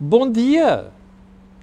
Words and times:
Bom 0.00 0.28
dia! 0.28 0.86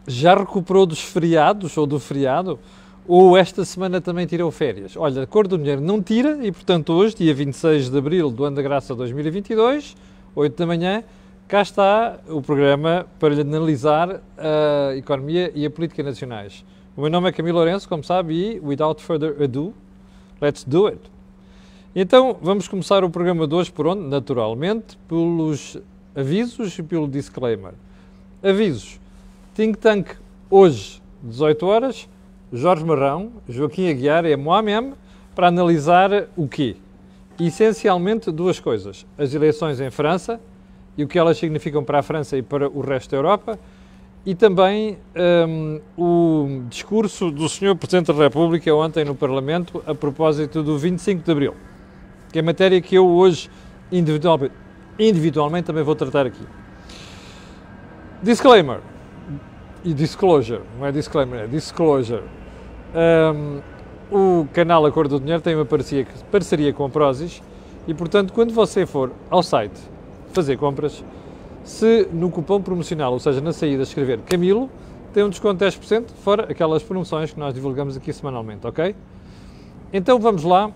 Já 0.07 0.33
recuperou 0.33 0.85
dos 0.85 1.01
feriados 1.01 1.75
ou 1.77 1.85
do 1.85 1.99
feriado? 1.99 2.57
Ou 3.05 3.35
esta 3.35 3.65
semana 3.65 3.99
também 3.99 4.25
tirou 4.25 4.49
férias? 4.49 4.95
Olha, 4.95 5.23
a 5.23 5.27
Cor 5.27 5.49
do 5.49 5.57
Dinheiro 5.57 5.81
não 5.81 6.01
tira 6.01 6.39
e, 6.41 6.49
portanto, 6.49 6.93
hoje, 6.93 7.13
dia 7.17 7.33
26 7.33 7.89
de 7.89 7.97
abril 7.97 8.31
do 8.31 8.45
ano 8.45 8.55
da 8.55 8.61
graça 8.61 8.95
2022, 8.95 9.97
8 10.33 10.57
da 10.57 10.65
manhã, 10.65 11.03
cá 11.45 11.61
está 11.61 12.19
o 12.29 12.41
programa 12.41 13.05
para 13.19 13.33
lhe 13.33 13.41
analisar 13.41 14.21
a 14.37 14.95
economia 14.95 15.51
e 15.53 15.65
a 15.65 15.69
política 15.69 16.01
nacionais. 16.01 16.63
O 16.95 17.01
meu 17.01 17.09
nome 17.09 17.27
é 17.27 17.33
Camilo 17.33 17.57
Lourenço, 17.57 17.89
como 17.89 18.01
sabe, 18.01 18.33
e, 18.33 18.59
without 18.61 19.03
further 19.03 19.43
ado, 19.43 19.73
let's 20.39 20.63
do 20.63 20.87
it! 20.87 21.01
Então, 21.93 22.37
vamos 22.41 22.65
começar 22.69 23.03
o 23.03 23.09
programa 23.09 23.45
de 23.45 23.53
hoje 23.53 23.69
por 23.69 23.87
onde? 23.87 24.03
Naturalmente, 24.03 24.97
pelos 25.09 25.77
avisos 26.15 26.79
e 26.79 26.83
pelo 26.83 27.09
disclaimer. 27.09 27.73
Avisos. 28.43 28.99
Think 29.53 29.77
Tank, 29.77 30.15
hoje, 30.49 30.99
18 31.21 31.65
horas, 31.65 32.09
Jorge 32.51 32.83
Marrão, 32.83 33.31
Joaquim 33.47 33.87
Aguiar 33.87 34.25
e 34.25 34.35
Moamem 34.35 34.93
para 35.35 35.47
analisar 35.47 36.27
o 36.35 36.47
quê? 36.47 36.75
Essencialmente 37.39 38.31
duas 38.31 38.59
coisas. 38.59 39.05
As 39.15 39.33
eleições 39.33 39.79
em 39.79 39.91
França 39.91 40.39
e 40.97 41.03
o 41.03 41.07
que 41.07 41.19
elas 41.19 41.37
significam 41.37 41.83
para 41.83 41.99
a 41.99 42.01
França 42.01 42.35
e 42.35 42.41
para 42.41 42.67
o 42.67 42.81
resto 42.81 43.11
da 43.11 43.17
Europa 43.17 43.59
e 44.25 44.33
também 44.33 44.97
um, 45.47 45.79
o 45.95 46.63
discurso 46.67 47.29
do 47.29 47.47
Sr. 47.47 47.75
Presidente 47.75 48.07
da 48.07 48.23
República 48.23 48.73
ontem 48.73 49.05
no 49.05 49.13
Parlamento 49.15 49.83
a 49.85 49.93
propósito 49.93 50.63
do 50.63 50.77
25 50.77 51.23
de 51.23 51.31
Abril, 51.31 51.55
que 52.31 52.39
é 52.39 52.41
matéria 52.41 52.81
que 52.81 52.95
eu 52.95 53.07
hoje 53.07 53.49
individualmente, 53.91 54.53
individualmente 54.97 55.65
também 55.65 55.83
vou 55.83 55.95
tratar 55.95 56.25
aqui. 56.25 56.60
Disclaimer 58.23 58.81
e 59.83 59.95
disclosure, 59.95 60.61
não 60.77 60.85
é 60.85 60.91
disclaimer, 60.91 61.39
é 61.41 61.47
disclosure. 61.47 62.21
Um, 62.93 63.61
o 64.11 64.47
canal 64.53 64.85
A 64.85 64.91
Cor 64.91 65.07
do 65.07 65.19
Dinheiro 65.19 65.41
tem 65.41 65.55
uma 65.55 65.65
parceria, 65.65 66.05
parceria 66.31 66.71
com 66.71 66.85
a 66.85 66.89
Prozis 66.89 67.41
e, 67.87 67.93
portanto, 67.95 68.31
quando 68.31 68.53
você 68.53 68.85
for 68.85 69.11
ao 69.27 69.41
site 69.41 69.79
fazer 70.33 70.55
compras, 70.57 71.03
se 71.63 72.07
no 72.13 72.29
cupom 72.29 72.61
promocional, 72.61 73.11
ou 73.11 73.19
seja, 73.19 73.41
na 73.41 73.51
saída, 73.51 73.81
escrever 73.81 74.19
Camilo, 74.19 74.69
tem 75.13 75.23
um 75.23 75.29
desconto 75.29 75.65
de 75.65 75.77
10%, 75.77 76.09
fora 76.23 76.43
aquelas 76.43 76.83
promoções 76.83 77.33
que 77.33 77.39
nós 77.39 77.55
divulgamos 77.55 77.97
aqui 77.97 78.13
semanalmente, 78.13 78.67
ok? 78.67 78.95
Então 79.91 80.19
vamos 80.19 80.43
lá 80.43 80.71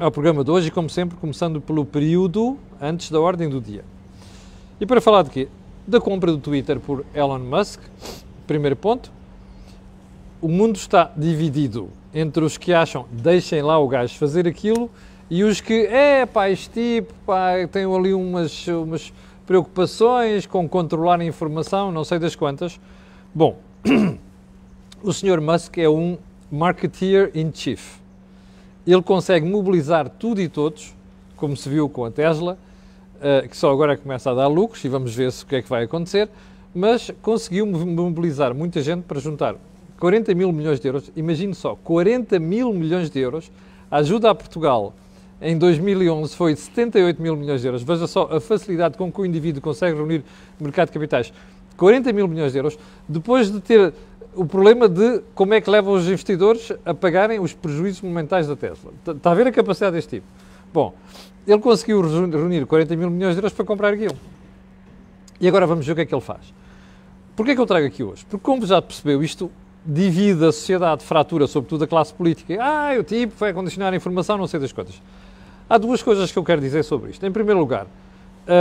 ao 0.00 0.10
programa 0.10 0.42
de 0.42 0.50
hoje 0.50 0.70
como 0.72 0.90
sempre, 0.90 1.16
começando 1.16 1.60
pelo 1.60 1.84
período 1.84 2.58
antes 2.80 3.08
da 3.08 3.20
ordem 3.20 3.48
do 3.48 3.60
dia. 3.60 3.84
E 4.80 4.86
para 4.86 5.00
falar 5.00 5.22
de 5.22 5.30
quê? 5.30 5.48
Da 5.90 6.00
compra 6.00 6.30
do 6.30 6.38
Twitter 6.38 6.78
por 6.78 7.04
Elon 7.12 7.40
Musk. 7.40 7.80
Primeiro 8.46 8.76
ponto. 8.76 9.10
O 10.40 10.48
mundo 10.48 10.76
está 10.76 11.10
dividido 11.16 11.90
entre 12.14 12.44
os 12.44 12.56
que 12.56 12.72
acham 12.72 13.06
deixem 13.10 13.60
lá 13.60 13.78
o 13.78 13.88
gajo 13.88 14.16
fazer 14.16 14.46
aquilo 14.46 14.90
e 15.28 15.44
os 15.44 15.60
que, 15.60 15.86
é 15.86 16.24
pá, 16.24 16.48
este 16.48 16.70
tipo, 16.70 17.12
pá, 17.26 17.52
tem 17.70 17.84
ali 17.84 18.14
umas, 18.14 18.66
umas 18.68 19.12
preocupações 19.46 20.46
com 20.46 20.68
controlar 20.68 21.20
a 21.20 21.24
informação, 21.24 21.92
não 21.92 22.04
sei 22.04 22.18
das 22.18 22.34
quantas. 22.34 22.80
Bom, 23.34 23.58
o 25.02 25.12
Sr. 25.12 25.40
Musk 25.40 25.78
é 25.78 25.88
um 25.88 26.16
marketeer 26.50 27.30
in 27.34 27.50
chief. 27.52 27.98
Ele 28.86 29.02
consegue 29.02 29.46
mobilizar 29.46 30.08
tudo 30.08 30.40
e 30.40 30.48
todos, 30.48 30.94
como 31.36 31.56
se 31.56 31.68
viu 31.68 31.88
com 31.88 32.04
a 32.04 32.10
Tesla, 32.10 32.58
uh, 33.20 33.48
que 33.48 33.56
só 33.56 33.70
agora 33.70 33.96
começa 33.96 34.30
a 34.30 34.34
dar 34.34 34.48
lucros 34.48 34.84
e 34.84 34.88
vamos 34.88 35.14
ver 35.14 35.30
se 35.30 35.44
o 35.44 35.46
que 35.46 35.56
é 35.56 35.62
que 35.62 35.68
vai 35.68 35.84
acontecer, 35.84 36.28
mas 36.74 37.10
conseguiu 37.22 37.66
mobilizar 37.66 38.54
muita 38.54 38.80
gente 38.82 39.02
para 39.04 39.20
juntar 39.20 39.56
40 39.98 40.34
mil 40.34 40.52
milhões 40.52 40.80
de 40.80 40.88
euros, 40.88 41.10
imagine 41.14 41.54
só, 41.54 41.76
40 41.76 42.38
mil 42.38 42.72
milhões 42.72 43.10
de 43.10 43.20
euros, 43.20 43.50
a 43.90 43.98
ajuda 43.98 44.30
a 44.30 44.34
Portugal 44.34 44.94
em 45.42 45.56
2011 45.56 46.36
foi 46.36 46.54
78 46.54 47.20
mil 47.20 47.34
milhões 47.34 47.62
de 47.62 47.66
euros. 47.66 47.82
Veja 47.82 48.06
só 48.06 48.24
a 48.30 48.40
facilidade 48.40 48.98
com 48.98 49.10
que 49.10 49.20
o 49.20 49.24
indivíduo 49.24 49.62
consegue 49.62 49.96
reunir 49.96 50.22
no 50.58 50.64
mercado 50.64 50.88
de 50.88 50.92
capitais 50.92 51.32
40 51.76 52.12
mil 52.12 52.28
milhões 52.28 52.52
de 52.52 52.58
euros, 52.58 52.78
depois 53.08 53.50
de 53.50 53.58
ter 53.58 53.94
o 54.34 54.44
problema 54.44 54.86
de 54.86 55.22
como 55.34 55.54
é 55.54 55.60
que 55.60 55.70
leva 55.70 55.90
os 55.90 56.06
investidores 56.06 56.70
a 56.84 56.92
pagarem 56.92 57.40
os 57.40 57.54
prejuízos 57.54 58.02
momentais 58.02 58.46
da 58.46 58.54
Tesla. 58.54 58.92
Está 59.06 59.30
a 59.30 59.34
ver 59.34 59.46
a 59.46 59.52
capacidade 59.52 59.96
deste 59.96 60.16
tipo? 60.16 60.26
Bom, 60.74 60.94
ele 61.46 61.58
conseguiu 61.58 62.00
reunir 62.02 62.66
40 62.66 62.96
mil 62.96 63.10
milhões 63.10 63.34
de 63.34 63.38
euros 63.38 63.52
para 63.52 63.64
comprar 63.64 63.94
aquilo. 63.94 64.16
E 65.40 65.48
agora 65.48 65.66
vamos 65.66 65.86
ver 65.86 65.92
o 65.92 65.94
que 65.94 66.02
é 66.02 66.06
que 66.06 66.14
ele 66.14 66.20
faz. 66.20 66.52
Porquê 67.34 67.52
é 67.52 67.54
que 67.54 67.60
eu 67.60 67.66
trago 67.66 67.86
aqui 67.86 68.02
hoje? 68.02 68.24
Porque, 68.28 68.44
como 68.44 68.66
já 68.66 68.82
percebeu, 68.82 69.22
isto 69.22 69.50
divide 69.84 70.44
a 70.44 70.52
sociedade, 70.52 71.02
fratura, 71.04 71.46
sobretudo 71.46 71.84
a 71.84 71.86
classe 71.86 72.12
política. 72.12 72.58
Ah, 72.60 72.90
o 72.98 73.02
tipo 73.02 73.32
foi 73.34 73.52
condicionar 73.52 73.92
a 73.92 73.96
informação, 73.96 74.36
não 74.36 74.46
sei 74.46 74.60
das 74.60 74.72
coisas. 74.72 75.00
Há 75.68 75.78
duas 75.78 76.02
coisas 76.02 76.30
que 76.30 76.38
eu 76.38 76.44
quero 76.44 76.60
dizer 76.60 76.82
sobre 76.82 77.12
isto. 77.12 77.24
Em 77.24 77.32
primeiro 77.32 77.58
lugar, 77.58 77.86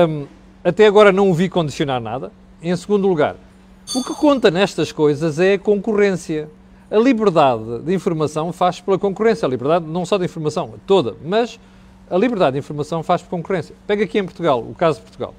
hum, 0.08 0.26
até 0.64 0.86
agora 0.86 1.12
não 1.12 1.30
o 1.30 1.34
vi 1.34 1.50
condicionar 1.50 2.00
nada. 2.00 2.32
Em 2.62 2.76
segundo 2.76 3.08
lugar, 3.08 3.36
o 3.96 4.04
que 4.04 4.14
conta 4.14 4.52
nestas 4.52 4.92
coisas 4.92 5.40
é 5.40 5.54
a 5.54 5.60
concorrência. 5.60 6.50
A 6.92 6.98
liberdade 6.98 7.80
de 7.80 7.94
informação 7.94 8.54
faz 8.54 8.80
pela 8.80 8.98
concorrência. 8.98 9.46
A 9.46 9.50
liberdade 9.50 9.86
não 9.86 10.06
só 10.06 10.18
de 10.18 10.26
informação, 10.26 10.76
toda, 10.86 11.16
mas 11.26 11.60
a 12.09 12.18
liberdade 12.18 12.53
de 12.53 12.59
informação 12.59 13.03
faz 13.03 13.22
concorrência. 13.22 13.75
Pega 13.86 14.03
aqui 14.03 14.20
em 14.20 14.24
Portugal, 14.24 14.59
o 14.62 14.74
caso 14.74 15.00
de 15.00 15.03
Portugal. 15.03 15.34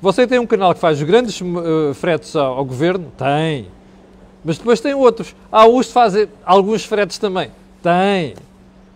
Você 0.00 0.26
tem 0.26 0.38
um 0.38 0.46
canal 0.46 0.74
que 0.74 0.80
faz 0.80 1.02
grandes 1.02 1.40
uh, 1.40 1.92
fretes 1.94 2.34
ao, 2.36 2.58
ao, 2.58 2.64
governo? 2.64 3.12
Tem. 3.16 3.66
Mas 4.44 4.58
depois 4.58 4.80
tem 4.80 4.94
outros. 4.94 5.34
Há 5.50 5.66
os 5.66 5.90
fazem 5.90 6.28
alguns 6.44 6.84
fretes 6.84 7.18
também? 7.18 7.50
Tem. 7.82 8.34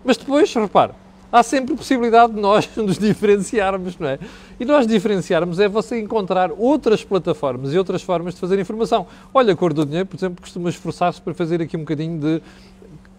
Mas 0.05 0.17
depois, 0.17 0.53
repare, 0.55 0.93
há 1.33 1.43
sempre 1.43 1.75
possibilidade 1.75 2.35
de 2.35 2.41
nós 2.41 2.69
nos 2.77 2.99
diferenciarmos, 2.99 3.99
não 3.99 4.09
é? 4.09 4.19
E 4.61 4.65
nós 4.65 4.87
diferenciarmos 4.87 5.59
é 5.59 5.69
você 5.69 5.99
encontrar 5.99 6.51
outras 6.57 7.03
plataformas 7.03 7.73
e 7.73 7.79
outras 7.79 8.03
formas 8.03 8.35
de 8.35 8.41
fazer 8.41 8.59
informação. 8.61 9.07
Olha, 9.35 9.55
a 9.55 9.57
Cor 9.57 9.73
do 9.73 9.85
Dinheiro, 9.85 10.07
por 10.07 10.17
exemplo, 10.17 10.41
costuma 10.41 10.69
esforçar-se 10.69 11.21
para 11.21 11.35
fazer 11.35 11.61
aqui 11.61 11.77
um 11.77 11.81
bocadinho 11.81 12.19
de 12.21 12.43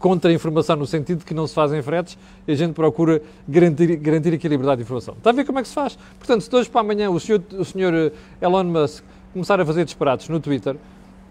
contra-informação 0.03 0.75
no 0.75 0.85
sentido 0.85 1.19
de 1.19 1.25
que 1.25 1.33
não 1.33 1.47
se 1.47 1.53
fazem 1.53 1.81
fretes 1.81 2.17
e 2.45 2.51
a 2.51 2.55
gente 2.55 2.73
procura 2.73 3.21
garantir, 3.47 3.95
garantir 3.95 4.33
aqui 4.33 4.47
a 4.47 4.49
liberdade 4.49 4.79
de 4.79 4.83
informação. 4.83 5.13
Está 5.17 5.29
a 5.29 5.33
ver 5.33 5.45
como 5.45 5.59
é 5.59 5.61
que 5.61 5.69
se 5.69 5.73
faz? 5.73 5.97
Portanto, 6.19 6.41
se 6.41 6.49
de 6.49 6.55
hoje 6.57 6.69
para 6.69 6.81
amanhã 6.81 7.09
o 7.09 7.17
senhor, 7.17 7.41
o 7.57 7.63
senhor 7.63 7.93
eh, 7.93 8.11
Elon 8.41 8.65
Musk 8.65 9.01
começar 9.31 9.61
a 9.61 9.65
fazer 9.65 9.85
disparates 9.85 10.27
no 10.27 10.41
Twitter, 10.41 10.75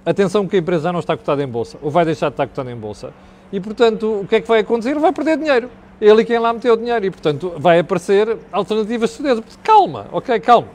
atenção 0.06 0.48
que 0.48 0.56
a 0.56 0.58
empresa 0.58 0.84
já 0.84 0.92
não 0.92 1.00
está 1.00 1.14
cotada 1.14 1.42
em 1.42 1.46
bolsa, 1.46 1.76
ou 1.82 1.90
vai 1.90 2.06
deixar 2.06 2.30
de 2.30 2.32
estar 2.32 2.46
cotada 2.46 2.72
em 2.72 2.74
bolsa, 2.74 3.12
e 3.52 3.60
portanto, 3.60 4.20
o 4.22 4.26
que 4.26 4.36
é 4.36 4.40
que 4.40 4.48
vai 4.48 4.60
acontecer? 4.60 4.98
Vai 4.98 5.12
perder 5.12 5.36
dinheiro. 5.36 5.68
Ele 6.00 6.22
e 6.22 6.24
quem 6.24 6.38
lá 6.38 6.50
meteu 6.50 6.72
o 6.72 6.76
dinheiro, 6.78 7.04
e 7.04 7.10
portanto, 7.10 7.52
vai 7.58 7.78
aparecer 7.78 8.38
alternativas 8.50 9.18
de. 9.18 9.42
Calma, 9.62 10.06
ok, 10.10 10.40
calma. 10.40 10.68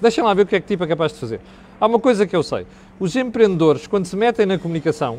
Deixem 0.00 0.22
lá 0.22 0.32
ver 0.34 0.42
o 0.42 0.46
que 0.46 0.54
é 0.54 0.60
que 0.60 0.68
tipo 0.68 0.84
é 0.84 0.86
capaz 0.86 1.12
de 1.12 1.18
fazer. 1.18 1.40
Há 1.80 1.86
uma 1.88 1.98
coisa 1.98 2.28
que 2.28 2.36
eu 2.36 2.44
sei. 2.44 2.64
Os 3.00 3.16
empreendedores, 3.16 3.88
quando 3.88 4.04
se 4.06 4.14
metem 4.14 4.46
na 4.46 4.56
comunicação, 4.56 5.18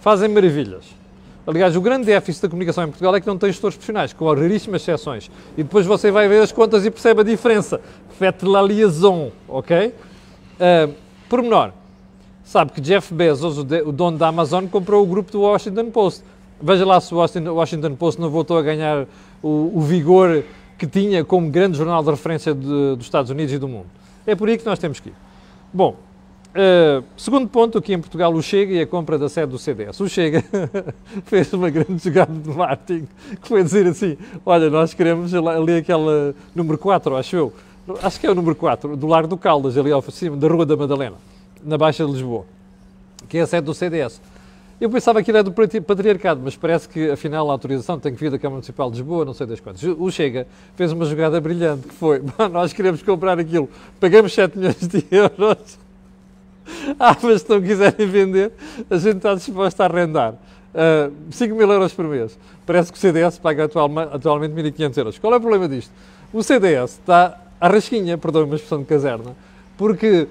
fazem 0.00 0.28
maravilhas. 0.28 1.05
Aliás, 1.46 1.76
o 1.76 1.80
grande 1.80 2.06
déficit 2.06 2.42
da 2.42 2.48
comunicação 2.48 2.82
em 2.84 2.88
Portugal 2.88 3.14
é 3.14 3.20
que 3.20 3.26
não 3.26 3.38
tem 3.38 3.50
gestores 3.50 3.76
profissionais, 3.76 4.12
com 4.12 4.26
raríssimas 4.26 4.82
exceções. 4.82 5.30
E 5.56 5.62
depois 5.62 5.86
você 5.86 6.10
vai 6.10 6.26
ver 6.26 6.42
as 6.42 6.50
contas 6.50 6.84
e 6.84 6.90
percebe 6.90 7.20
a 7.20 7.24
diferença. 7.24 7.80
Faites 8.18 8.42
la 8.42 8.62
liaison, 8.62 9.30
ok? 9.46 9.94
Uh, 10.58 11.36
menor, 11.42 11.72
sabe 12.44 12.72
que 12.72 12.80
Jeff 12.80 13.14
Bezos, 13.14 13.58
o, 13.58 13.64
dono 13.64 14.18
da 14.18 14.26
Amazon, 14.26 14.66
comprou 14.66 15.04
o 15.04 15.06
grupo 15.06 15.30
do 15.30 15.42
Washington 15.42 15.90
Post. 15.90 16.24
Veja 16.60 16.84
lá 16.84 17.00
se 17.00 17.14
o 17.14 17.18
Washington, 17.18 17.52
Washington 17.52 17.94
Post 17.94 18.20
não 18.20 18.28
voltou 18.28 18.58
a 18.58 18.62
ganhar 18.62 19.06
o, 19.40 19.72
o, 19.74 19.80
vigor 19.82 20.42
que 20.76 20.86
tinha 20.86 21.24
como 21.24 21.48
grande 21.48 21.78
jornal 21.78 22.02
de 22.02 22.10
referência 22.10 22.54
de, 22.54 22.96
dos 22.96 23.06
Estados 23.06 23.30
Unidos 23.30 23.52
e 23.52 23.58
do 23.58 23.68
mundo. 23.68 23.86
É 24.26 24.34
por 24.34 24.48
aí 24.48 24.58
que 24.58 24.66
nós 24.66 24.78
temos 24.78 24.98
que 24.98 25.10
ir. 25.10 25.14
Bom, 25.72 25.96
Uh, 26.56 27.04
segundo 27.18 27.46
ponto, 27.48 27.76
aqui 27.76 27.92
em 27.92 28.00
Portugal, 28.00 28.32
o 28.32 28.42
Chega 28.42 28.72
e 28.72 28.80
a 28.80 28.86
compra 28.86 29.18
da 29.18 29.28
sede 29.28 29.48
do 29.48 29.58
CDS. 29.58 30.00
O 30.00 30.08
Chega 30.08 30.42
fez 31.26 31.52
uma 31.52 31.68
grande 31.68 32.02
jogada 32.02 32.32
de 32.32 32.48
marketing, 32.48 33.06
que 33.42 33.46
foi 33.46 33.62
dizer 33.62 33.86
assim, 33.86 34.16
olha, 34.44 34.70
nós 34.70 34.94
queremos 34.94 35.34
ali 35.34 35.76
aquela 35.76 36.34
número 36.54 36.78
4, 36.78 37.14
acho 37.14 37.36
eu, 37.36 37.52
acho 38.02 38.18
que 38.18 38.26
é 38.26 38.30
o 38.30 38.34
número 38.34 38.56
4, 38.56 38.96
do 38.96 39.06
Largo 39.06 39.28
do 39.28 39.36
Caldas, 39.36 39.76
ali 39.76 39.92
ao 39.92 40.00
cima, 40.10 40.34
da 40.34 40.48
Rua 40.48 40.64
da 40.64 40.78
Madalena, 40.78 41.16
na 41.62 41.76
Baixa 41.76 42.06
de 42.06 42.12
Lisboa, 42.12 42.46
que 43.28 43.36
é 43.36 43.42
a 43.42 43.46
sede 43.46 43.66
do 43.66 43.74
CDS. 43.74 44.18
Eu 44.80 44.88
pensava 44.88 45.22
que 45.22 45.30
era 45.30 45.42
do 45.42 45.52
patriarcado, 45.52 46.40
mas 46.42 46.56
parece 46.56 46.88
que 46.88 47.10
afinal 47.10 47.50
a 47.50 47.52
autorização 47.52 48.00
tem 48.00 48.14
que 48.14 48.20
vir 48.20 48.30
da 48.30 48.38
Câmara 48.38 48.56
Municipal 48.56 48.90
de 48.90 48.96
Lisboa, 48.96 49.26
não 49.26 49.34
sei 49.34 49.46
das 49.46 49.60
quantas. 49.60 49.82
O 49.82 50.10
Chega 50.10 50.46
fez 50.74 50.90
uma 50.90 51.04
jogada 51.04 51.38
brilhante, 51.38 51.86
que 51.86 51.94
foi, 51.94 52.22
nós 52.50 52.72
queremos 52.72 53.02
comprar 53.02 53.38
aquilo, 53.38 53.68
pagamos 54.00 54.32
7 54.32 54.56
milhões 54.56 54.88
de 54.88 55.04
euros 55.10 55.85
ah, 56.98 57.16
mas 57.22 57.42
se 57.42 57.50
não 57.50 57.60
quiserem 57.60 58.06
vender, 58.06 58.52
a 58.90 58.96
gente 58.96 59.16
está 59.16 59.34
disposto 59.34 59.80
a 59.80 59.84
arrendar. 59.84 60.32
Uh, 60.32 60.36
ah, 60.74 61.10
5 61.30 61.54
mil 61.54 61.70
euros 61.70 61.92
por 61.92 62.06
mês. 62.06 62.38
Parece 62.64 62.92
que 62.92 62.98
o 62.98 63.00
CDS 63.00 63.38
paga 63.38 63.64
atualmente, 63.64 64.10
atualmente 64.12 64.54
1.500 64.54 64.98
euros. 64.98 65.18
Qual 65.18 65.32
é 65.32 65.36
o 65.36 65.40
problema 65.40 65.68
disto? 65.68 65.92
O 66.32 66.42
CDS 66.42 66.92
está 66.92 67.40
à 67.60 67.68
rasquinha, 67.68 68.18
perdoe 68.18 68.44
uma 68.44 68.56
expressão 68.56 68.80
de 68.80 68.84
caserna, 68.84 69.36
porque 69.76 70.28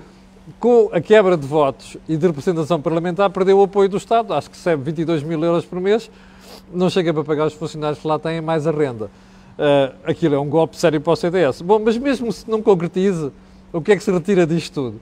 com 0.60 0.90
a 0.92 1.02
quebra 1.02 1.36
de 1.36 1.48
votos 1.48 1.98
e 2.08 2.16
de 2.16 2.28
representação 2.28 2.80
parlamentar, 2.80 3.30
perdeu 3.30 3.60
o 3.60 3.64
apoio 3.64 3.90
do 3.90 3.98
Estado. 3.98 4.34
Acho 4.34 4.50
que 4.50 4.58
recebe 4.58 4.84
22 4.84 5.24
mil 5.24 5.44
euros 5.44 5.66
por 5.66 5.80
mês, 5.80 6.10
não 6.74 6.90
chega 6.90 7.14
para 7.14 7.24
pagar 7.24 7.48
os 7.48 7.54
funcionários 7.54 8.00
que 8.00 8.08
lá 8.08 8.20
têm 8.20 8.42
mais 8.42 8.68
a 8.68 8.72
renda. 8.72 9.06
Uh, 9.58 9.96
aquilo 10.04 10.36
é 10.36 10.40
um 10.40 10.50
golpe 10.50 10.78
sério 10.78 11.00
para 11.00 11.14
o 11.14 11.16
CDS. 11.16 11.62
Bom, 11.62 11.80
mas 11.80 11.98
mesmo 11.98 12.32
se 12.32 12.50
não 12.50 12.62
concretize, 12.62 13.32
o 13.72 13.82
que 13.82 13.94
é 13.94 13.96
que 13.96 14.04
se 14.04 14.12
retira 14.12 14.46
disto 14.46 14.74
tudo? 14.74 15.02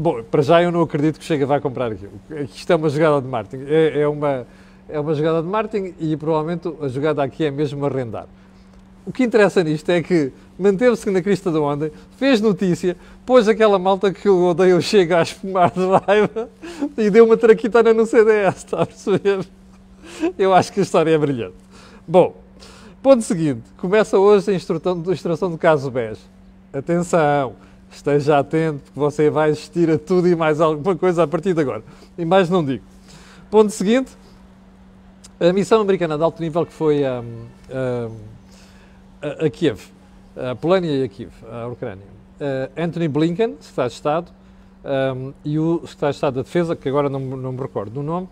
Bom, 0.00 0.22
para 0.22 0.40
já 0.40 0.62
eu 0.62 0.72
não 0.72 0.80
acredito 0.80 1.18
que 1.18 1.24
Chega 1.26 1.44
vai 1.44 1.60
comprar 1.60 1.92
aquilo. 1.92 2.12
Isto 2.56 2.72
é 2.72 2.76
uma 2.76 2.88
jogada 2.88 3.20
de 3.20 3.28
marketing. 3.28 3.64
É, 3.68 4.00
é, 4.00 4.08
uma, 4.08 4.46
é 4.88 4.98
uma 4.98 5.12
jogada 5.12 5.42
de 5.42 5.48
marketing 5.48 5.94
e 6.00 6.16
provavelmente 6.16 6.74
a 6.80 6.88
jogada 6.88 7.22
aqui 7.22 7.44
é 7.44 7.50
mesmo 7.50 7.84
arrendar. 7.84 8.26
O 9.04 9.12
que 9.12 9.22
interessa 9.22 9.62
nisto 9.62 9.90
é 9.90 10.00
que 10.00 10.32
manteve-se 10.58 11.10
na 11.10 11.20
crista 11.20 11.52
da 11.52 11.60
onda, 11.60 11.92
fez 12.16 12.40
notícia, 12.40 12.96
pôs 13.26 13.46
aquela 13.46 13.78
malta 13.78 14.10
que 14.10 14.26
eu 14.26 14.42
odeio 14.42 14.80
chega 14.80 15.18
a 15.18 15.22
espumar 15.22 15.70
de 15.70 15.86
raiva 16.06 16.48
e 16.96 17.10
deu 17.10 17.26
uma 17.26 17.36
traquitana 17.36 17.92
no 17.92 18.06
CDS, 18.06 18.56
está 18.56 18.80
a 18.80 18.86
perceber? 18.86 19.46
Eu 20.38 20.54
acho 20.54 20.72
que 20.72 20.80
a 20.80 20.82
história 20.82 21.10
é 21.10 21.18
brilhante. 21.18 21.56
Bom, 22.08 22.34
ponto 23.02 23.20
seguinte. 23.20 23.64
Começa 23.76 24.18
hoje 24.18 24.50
a 24.50 24.54
instrução, 24.54 25.02
a 25.06 25.12
instrução 25.12 25.50
do 25.50 25.58
caso 25.58 25.90
BES. 25.90 26.18
Atenção, 26.72 27.54
esteja 27.90 28.38
atento, 28.38 28.82
porque 28.84 29.00
você 29.00 29.30
vai 29.30 29.50
assistir 29.50 29.90
a 29.90 29.98
tudo 29.98 30.28
e 30.28 30.36
mais 30.36 30.60
alguma 30.60 30.96
coisa 30.96 31.24
a 31.24 31.26
partir 31.26 31.54
de 31.54 31.60
agora. 31.60 31.82
E 32.16 32.24
mais 32.24 32.48
não 32.48 32.64
digo. 32.64 32.84
Ponto 33.50 33.70
seguinte. 33.70 34.10
A 35.38 35.52
missão 35.52 35.80
americana 35.80 36.16
de 36.18 36.22
alto 36.22 36.42
nível 36.42 36.66
que 36.66 36.72
foi 36.72 37.04
a, 37.04 37.22
a, 39.22 39.46
a 39.46 39.50
Kiev, 39.50 39.80
a 40.36 40.54
Polónia 40.54 40.90
e 40.90 41.02
a 41.02 41.08
Kiev, 41.08 41.32
a 41.50 41.66
Ucrânia. 41.66 42.04
Anthony 42.76 43.08
Blinken, 43.08 43.56
secretário 43.60 43.88
de 43.88 43.96
Estado, 43.96 44.32
um, 44.84 45.32
e 45.44 45.58
o 45.58 45.80
secretário 45.86 46.12
de 46.12 46.16
Estado 46.16 46.34
da 46.34 46.42
Defesa, 46.42 46.76
que 46.76 46.88
agora 46.88 47.08
não, 47.08 47.20
não 47.20 47.52
me 47.52 47.60
recordo 47.60 47.90
do 47.90 48.02
nome, 48.02 48.28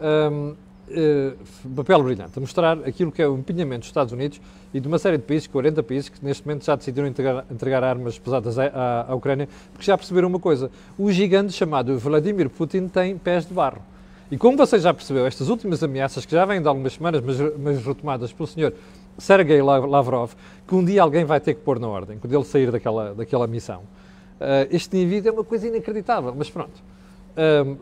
um, 0.00 0.54
uh, 0.90 1.74
papel 1.74 2.02
brilhante, 2.02 2.32
a 2.36 2.40
mostrar 2.40 2.78
aquilo 2.86 3.12
que 3.12 3.22
é 3.22 3.28
o 3.28 3.36
empenhamento 3.36 3.80
dos 3.80 3.88
Estados 3.88 4.12
Unidos 4.12 4.40
e 4.72 4.80
de 4.80 4.88
uma 4.88 4.98
série 4.98 5.16
de 5.16 5.24
países, 5.24 5.46
40 5.46 5.82
países, 5.82 6.08
que 6.08 6.24
neste 6.24 6.46
momento 6.46 6.64
já 6.64 6.76
decidiram 6.76 7.06
entregar, 7.06 7.44
entregar 7.50 7.84
armas 7.84 8.18
pesadas 8.18 8.58
à, 8.58 9.06
à, 9.08 9.14
Ucrânia, 9.14 9.48
porque 9.72 9.86
já 9.86 9.96
perceberam 9.96 10.28
uma 10.28 10.38
coisa: 10.38 10.70
o 10.98 11.10
gigante 11.10 11.52
chamado 11.52 11.98
Vladimir 11.98 12.50
Putin 12.50 12.88
tem 12.88 13.16
pés 13.16 13.46
de 13.46 13.54
barro. 13.54 13.82
E 14.30 14.36
como 14.36 14.56
você 14.56 14.78
já 14.78 14.92
percebeu, 14.92 15.26
estas 15.26 15.48
últimas 15.48 15.82
ameaças, 15.82 16.26
que 16.26 16.32
já 16.32 16.44
vêm 16.44 16.60
de 16.60 16.68
algumas 16.68 16.92
semanas, 16.92 17.22
mas, 17.22 17.38
mas 17.58 17.84
retomadas 17.84 18.30
pelo 18.32 18.46
senhor 18.46 18.74
Sergei 19.16 19.62
Lavrov, 19.62 20.32
que 20.66 20.74
um 20.74 20.84
dia 20.84 21.02
alguém 21.02 21.24
vai 21.24 21.40
ter 21.40 21.54
que 21.54 21.60
pôr 21.60 21.80
na 21.80 21.88
ordem, 21.88 22.18
quando 22.18 22.34
ele 22.34 22.44
sair 22.44 22.70
daquela, 22.70 23.14
daquela 23.14 23.46
missão. 23.46 23.80
Uh, 24.38 24.68
este 24.70 24.96
indivíduo 24.96 25.30
é 25.30 25.32
uma 25.32 25.44
coisa 25.44 25.66
inacreditável, 25.66 26.34
mas 26.36 26.50
pronto. 26.50 26.80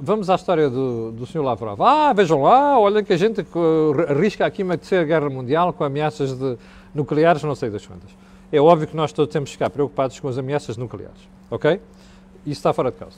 Vamos 0.01 0.29
à 0.29 0.35
história 0.35 0.69
do, 0.69 1.13
do 1.13 1.27
Sr. 1.27 1.43
Lavrov. 1.43 1.81
Ah, 1.81 2.13
vejam 2.13 2.43
lá, 2.43 2.79
olha 2.79 3.03
que 3.03 3.13
a 3.13 3.17
gente 3.17 3.45
arrisca 4.09 4.45
aqui 4.45 4.63
uma 4.63 4.77
terceira 4.77 5.05
guerra 5.05 5.31
mundial 5.31 5.73
com 5.73 5.83
ameaças 5.83 6.39
de 6.39 6.59
nucleares, 6.95 7.43
não 7.43 7.55
sei 7.55 7.71
das 7.71 7.87
quantas. 7.87 8.11
É 8.53 8.61
óbvio 8.61 8.87
que 8.87 8.97
nós 8.97 9.13
todos 9.13 9.33
temos 9.33 9.49
que 9.49 9.55
ficar 9.55 9.71
preocupados 9.71 10.21
com 10.21 10.29
as 10.29 10.39
ameaças 10.39 10.77
nucleares, 10.77 11.29
ok? 11.51 11.81
Isso 12.45 12.59
está 12.59 12.73
fora 12.73 12.91
de 12.91 12.99
causa. 12.99 13.17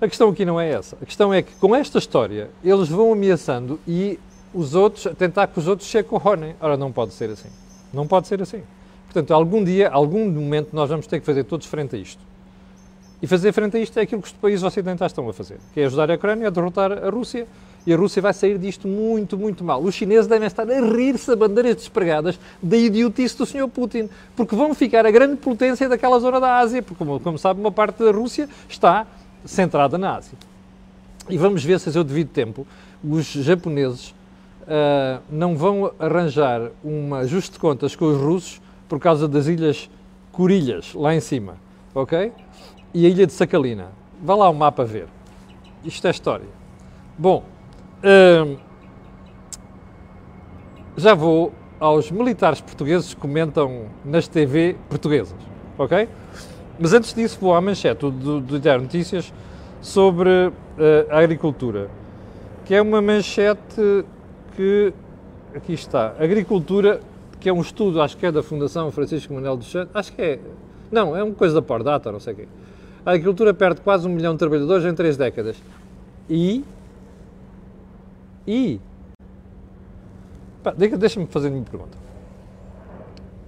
A 0.00 0.08
questão 0.08 0.28
aqui 0.28 0.44
não 0.44 0.60
é 0.60 0.70
essa. 0.70 0.96
A 1.00 1.04
questão 1.04 1.32
é 1.32 1.42
que 1.42 1.54
com 1.56 1.74
esta 1.74 1.98
história 1.98 2.50
eles 2.62 2.88
vão 2.88 3.12
ameaçando 3.12 3.80
e 3.86 4.18
os 4.52 4.74
outros, 4.74 5.08
tentar 5.16 5.46
que 5.48 5.58
os 5.58 5.66
outros 5.66 5.88
se 5.88 5.98
acorronem. 5.98 6.54
Ora, 6.60 6.76
não 6.76 6.92
pode 6.92 7.12
ser 7.12 7.30
assim. 7.30 7.48
Não 7.92 8.06
pode 8.06 8.28
ser 8.28 8.40
assim. 8.40 8.62
Portanto, 9.06 9.32
algum 9.32 9.62
dia, 9.62 9.88
algum 9.90 10.28
momento, 10.30 10.70
nós 10.72 10.88
vamos 10.88 11.06
ter 11.06 11.20
que 11.20 11.26
fazer 11.26 11.44
todos 11.44 11.66
frente 11.66 11.96
a 11.96 11.98
isto. 11.98 12.22
E 13.24 13.26
fazer 13.26 13.52
frente 13.52 13.74
a 13.78 13.80
isto 13.80 13.98
é 13.98 14.02
aquilo 14.02 14.20
que 14.20 14.28
os 14.28 14.34
países 14.34 14.62
ocidentais 14.62 15.10
estão 15.10 15.26
a 15.26 15.32
fazer, 15.32 15.56
que 15.72 15.80
é 15.80 15.86
ajudar 15.86 16.10
a 16.10 16.14
Ucrânia 16.14 16.48
a 16.48 16.50
derrotar 16.50 16.92
a 16.92 17.08
Rússia. 17.08 17.46
E 17.86 17.94
a 17.94 17.96
Rússia 17.96 18.20
vai 18.20 18.34
sair 18.34 18.58
disto 18.58 18.86
muito, 18.86 19.38
muito 19.38 19.64
mal. 19.64 19.82
Os 19.82 19.94
chineses 19.94 20.26
devem 20.26 20.46
estar 20.46 20.70
a 20.70 20.80
rir-se 20.80 21.32
a 21.32 21.34
bandeiras 21.34 21.76
despregadas 21.76 22.38
da 22.62 22.76
idiotice 22.76 23.34
do 23.38 23.46
Sr. 23.46 23.66
Putin, 23.66 24.10
porque 24.36 24.54
vão 24.54 24.74
ficar 24.74 25.06
a 25.06 25.10
grande 25.10 25.36
potência 25.36 25.88
daquela 25.88 26.18
zona 26.18 26.38
da 26.38 26.58
Ásia, 26.58 26.82
porque, 26.82 27.02
como, 27.02 27.18
como 27.18 27.38
sabe, 27.38 27.58
uma 27.58 27.72
parte 27.72 28.04
da 28.04 28.10
Rússia 28.10 28.46
está 28.68 29.06
centrada 29.42 29.96
na 29.96 30.16
Ásia. 30.16 30.36
E 31.30 31.38
vamos 31.38 31.64
ver 31.64 31.80
se 31.80 31.88
a 31.88 31.92
seu 31.92 32.04
devido 32.04 32.28
tempo 32.28 32.66
os 33.02 33.24
japoneses 33.24 34.10
uh, 34.10 35.22
não 35.30 35.56
vão 35.56 35.92
arranjar 35.98 36.70
um 36.84 37.14
ajuste 37.14 37.52
de 37.52 37.58
contas 37.58 37.96
com 37.96 38.04
os 38.04 38.20
russos 38.20 38.60
por 38.86 38.98
causa 38.98 39.26
das 39.26 39.46
ilhas 39.46 39.88
Curilhas, 40.30 40.92
lá 40.92 41.14
em 41.14 41.20
cima, 41.20 41.54
ok? 41.94 42.30
E 42.94 43.04
a 43.04 43.08
ilha 43.08 43.26
de 43.26 43.32
Sacalina. 43.32 43.90
Vá 44.22 44.36
lá 44.36 44.48
o 44.48 44.54
mapa 44.54 44.84
ver. 44.84 45.08
Isto 45.84 46.06
é 46.06 46.10
história. 46.10 46.46
Bom, 47.18 47.44
hum, 48.02 48.56
já 50.96 51.12
vou 51.12 51.52
aos 51.80 52.10
militares 52.10 52.60
portugueses 52.60 53.12
que 53.12 53.20
comentam 53.20 53.86
nas 54.04 54.28
TV 54.28 54.76
portuguesas, 54.88 55.36
ok? 55.76 56.08
Mas 56.78 56.92
antes 56.92 57.12
disso 57.12 57.38
vou 57.40 57.54
à 57.54 57.60
manchete 57.60 58.00
do, 58.00 58.40
do 58.40 58.60
Diário 58.60 58.82
Notícias 58.82 59.32
sobre 59.82 60.30
uh, 60.30 60.52
a 61.10 61.18
agricultura, 61.18 61.90
que 62.64 62.74
é 62.74 62.80
uma 62.80 63.02
manchete 63.02 64.04
que, 64.56 64.94
aqui 65.54 65.74
está, 65.74 66.14
agricultura, 66.18 67.00
que 67.38 67.48
é 67.48 67.52
um 67.52 67.60
estudo, 67.60 68.00
acho 68.00 68.16
que 68.16 68.24
é 68.24 68.32
da 68.32 68.42
Fundação 68.42 68.90
Francisco 68.90 69.34
Manuel 69.34 69.56
dos 69.56 69.70
Santos, 69.70 69.94
acho 69.94 70.12
que 70.12 70.22
é, 70.22 70.38
não, 70.90 71.14
é 71.14 71.22
uma 71.22 71.34
coisa 71.34 71.54
da 71.54 71.62
Pordata, 71.62 72.10
não 72.10 72.20
sei 72.20 72.32
o 72.32 72.36
quê 72.36 72.48
a 73.04 73.10
agricultura 73.12 73.52
perde 73.52 73.80
quase 73.80 74.06
um 74.06 74.10
milhão 74.10 74.32
de 74.32 74.38
trabalhadores 74.38 74.84
em 74.84 74.94
três 74.94 75.16
décadas. 75.16 75.56
E. 76.28 76.64
E. 78.46 78.80
Deixa-me 80.98 81.26
fazer 81.26 81.48
uma 81.48 81.62
pergunta. 81.62 81.98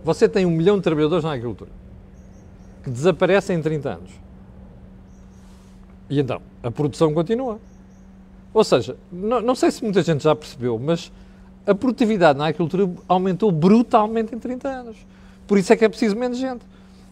Você 0.05 0.29
tem 0.29 0.45
um 0.45 0.51
milhão 0.51 0.77
de 0.77 0.83
trabalhadores 0.83 1.25
na 1.25 1.33
agricultura 1.33 1.71
que 2.85 2.91
desaparecem 2.91 3.59
em 3.59 3.63
30 3.63 3.89
anos. 3.89 4.11
E 6.09 6.21
então, 6.21 6.41
a 6.63 6.71
produção 6.71 7.13
continua. 7.13 7.59
Ou 8.55 8.63
seja, 8.63 8.97
não, 9.11 9.41
não 9.41 9.55
sei 9.55 9.71
se 9.71 9.83
muita 9.83 10.03
gente 10.03 10.23
já 10.23 10.37
percebeu, 10.37 10.79
mas 10.79 11.11
a 11.67 11.75
produtividade 11.75 12.39
na 12.39 12.47
agricultura 12.47 12.89
aumentou 13.09 13.51
brutalmente 13.51 14.35
em 14.35 14.39
30 14.39 14.69
anos. 14.69 14.97
Por 15.47 15.59
isso 15.59 15.73
é 15.73 15.77
que 15.77 15.85
é 15.85 15.89
preciso 15.89 16.15
menos 16.15 16.39
gente. 16.39 16.65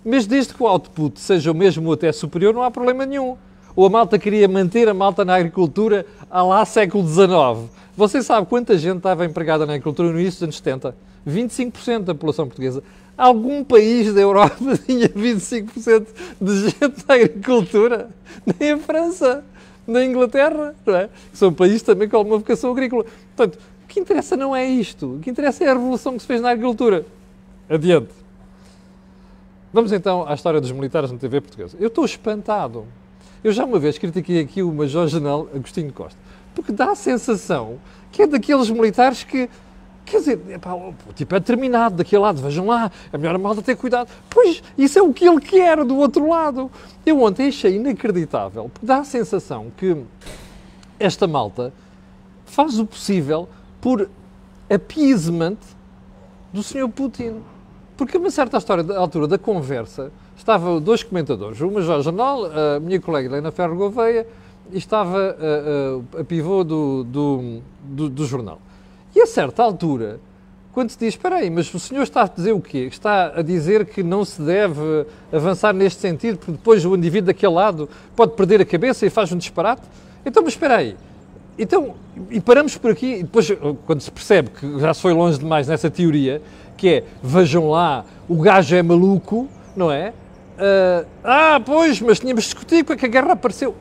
Mas 0.04 0.26
desde 0.26 0.52
que 0.52 0.62
o 0.62 0.66
output 0.66 1.18
seja 1.18 1.50
o 1.50 1.54
mesmo 1.54 1.86
ou 1.86 1.94
até 1.94 2.12
superior, 2.12 2.52
não 2.52 2.62
há 2.62 2.70
problema 2.70 3.06
nenhum. 3.06 3.36
Ou 3.74 3.86
a 3.86 3.90
malta 3.90 4.18
queria 4.18 4.46
manter 4.46 4.88
a 4.88 4.94
malta 4.94 5.24
na 5.24 5.34
agricultura 5.34 6.06
há 6.30 6.42
lá 6.42 6.64
século 6.64 7.06
XIX. 7.06 7.70
Você 7.96 8.22
sabe 8.22 8.46
quanta 8.46 8.76
gente 8.76 8.98
estava 8.98 9.24
empregada 9.24 9.64
na 9.64 9.72
agricultura 9.72 10.10
no 10.10 10.20
início 10.20 10.40
dos 10.40 10.42
anos 10.44 10.56
70? 10.56 10.94
25% 11.26 12.00
da 12.00 12.14
população 12.14 12.46
portuguesa. 12.46 12.82
Algum 13.16 13.64
país 13.64 14.12
da 14.12 14.20
Europa 14.20 14.56
tinha 14.84 15.08
25% 15.08 16.06
de 16.40 16.60
gente 16.64 17.04
na 17.08 17.14
agricultura? 17.14 18.10
Nem 18.58 18.72
a 18.72 18.78
França, 18.78 19.44
nem 19.86 20.02
a 20.02 20.06
Inglaterra, 20.06 20.74
não 20.84 20.96
é? 20.96 21.08
São 21.32 21.52
países 21.52 21.82
também 21.82 22.08
com 22.08 22.16
alguma 22.16 22.38
vocação 22.38 22.70
agrícola. 22.72 23.04
Portanto, 23.34 23.58
o 23.84 23.88
que 23.88 24.00
interessa 24.00 24.36
não 24.36 24.54
é 24.54 24.66
isto. 24.66 25.14
O 25.14 25.20
que 25.20 25.30
interessa 25.30 25.64
é 25.64 25.68
a 25.68 25.74
revolução 25.74 26.14
que 26.14 26.20
se 26.20 26.26
fez 26.26 26.40
na 26.40 26.50
agricultura. 26.50 27.06
Adiante. 27.68 28.23
Vamos 29.74 29.90
então 29.90 30.24
à 30.28 30.34
história 30.34 30.60
dos 30.60 30.70
militares 30.70 31.10
na 31.10 31.18
TV 31.18 31.40
portuguesa. 31.40 31.76
Eu 31.80 31.88
estou 31.88 32.04
espantado. 32.04 32.86
Eu 33.42 33.50
já 33.50 33.64
uma 33.64 33.76
vez 33.76 33.98
critiquei 33.98 34.38
aqui 34.38 34.62
o 34.62 34.72
Major-General 34.72 35.48
Agostinho 35.52 35.92
Costa, 35.92 36.16
porque 36.54 36.70
dá 36.70 36.92
a 36.92 36.94
sensação 36.94 37.80
que 38.12 38.22
é 38.22 38.26
daqueles 38.28 38.70
militares 38.70 39.24
que, 39.24 39.50
quer 40.06 40.18
dizer, 40.18 40.40
epá, 40.48 40.74
o 40.74 40.94
tipo 41.12 41.34
é 41.34 41.40
determinado 41.40 41.96
daquele 41.96 42.22
lado, 42.22 42.40
vejam 42.40 42.66
lá, 42.66 42.88
é 43.12 43.18
melhor 43.18 43.34
a 43.34 43.38
malta 43.38 43.62
ter 43.62 43.74
cuidado. 43.74 44.08
Pois, 44.30 44.62
isso 44.78 44.96
é 44.96 45.02
o 45.02 45.12
que 45.12 45.26
ele 45.26 45.40
quer 45.40 45.84
do 45.84 45.96
outro 45.96 46.28
lado. 46.28 46.70
Eu 47.04 47.20
ontem 47.20 47.48
achei 47.48 47.74
inacreditável, 47.74 48.70
porque 48.72 48.86
dá 48.86 48.98
a 48.98 49.04
sensação 49.04 49.72
que 49.76 49.96
esta 51.00 51.26
malta 51.26 51.72
faz 52.46 52.78
o 52.78 52.86
possível 52.86 53.48
por 53.80 54.08
appeasement 54.70 55.56
do 56.52 56.62
Sr. 56.62 56.88
Putin. 56.88 57.42
Porque 57.96 58.18
uma 58.18 58.30
certa 58.30 58.58
história, 58.58 58.96
altura 58.96 59.28
da 59.28 59.38
conversa, 59.38 60.10
estavam 60.36 60.80
dois 60.80 61.02
comentadores, 61.02 61.60
o 61.60 61.70
Major 61.70 62.02
Jornal, 62.02 62.46
a 62.46 62.80
minha 62.80 63.00
colega 63.00 63.28
Helena 63.28 63.52
Ferro 63.52 63.76
Gouveia, 63.76 64.26
e 64.72 64.78
estava 64.78 65.18
a, 65.18 66.18
a, 66.18 66.20
a 66.20 66.24
pivô 66.24 66.64
do, 66.64 67.04
do, 67.04 67.60
do, 67.84 68.08
do, 68.08 68.26
jornal. 68.26 68.60
E 69.14 69.20
a 69.20 69.26
certa 69.26 69.62
altura, 69.62 70.18
quando 70.72 70.90
se 70.90 70.98
diz, 70.98 71.10
espera 71.10 71.36
aí, 71.36 71.50
mas 71.50 71.72
o 71.72 71.78
senhor 71.78 72.02
está 72.02 72.22
a 72.22 72.26
dizer 72.26 72.52
o 72.52 72.60
quê? 72.60 72.88
Está 72.90 73.38
a 73.38 73.42
dizer 73.42 73.86
que 73.86 74.02
não 74.02 74.24
se 74.24 74.42
deve 74.42 75.06
avançar 75.32 75.72
neste 75.72 76.00
sentido, 76.00 76.38
porque 76.38 76.52
depois 76.52 76.84
o 76.84 76.96
indivíduo 76.96 77.26
daquele 77.26 77.52
lado 77.52 77.88
pode 78.16 78.32
perder 78.32 78.60
a 78.60 78.64
cabeça 78.64 79.06
e 79.06 79.10
faz 79.10 79.30
um 79.30 79.38
disparate? 79.38 79.82
Então, 80.26 80.42
mas 80.42 80.54
espera 80.54 80.78
aí, 80.78 80.96
então, 81.56 81.94
e 82.30 82.40
paramos 82.40 82.76
por 82.76 82.90
aqui, 82.90 83.14
e 83.14 83.22
depois, 83.22 83.48
quando 83.86 84.00
se 84.00 84.10
percebe 84.10 84.50
que 84.50 84.80
já 84.80 84.92
se 84.92 85.00
foi 85.00 85.12
longe 85.12 85.38
demais 85.38 85.68
nessa 85.68 85.88
teoria, 85.88 86.42
que 86.76 86.88
é, 86.88 87.04
vejam 87.22 87.70
lá, 87.70 88.04
o 88.28 88.36
gajo 88.36 88.74
é 88.74 88.82
maluco, 88.82 89.48
não 89.76 89.90
é? 89.90 90.12
Uh, 90.54 91.06
ah, 91.24 91.60
pois, 91.64 92.00
mas 92.00 92.20
tínhamos 92.20 92.44
discutido 92.44 92.84
porque 92.84 93.06
é 93.06 93.08
que 93.08 93.16
a 93.16 93.20
guerra 93.20 93.32
apareceu. 93.32 93.74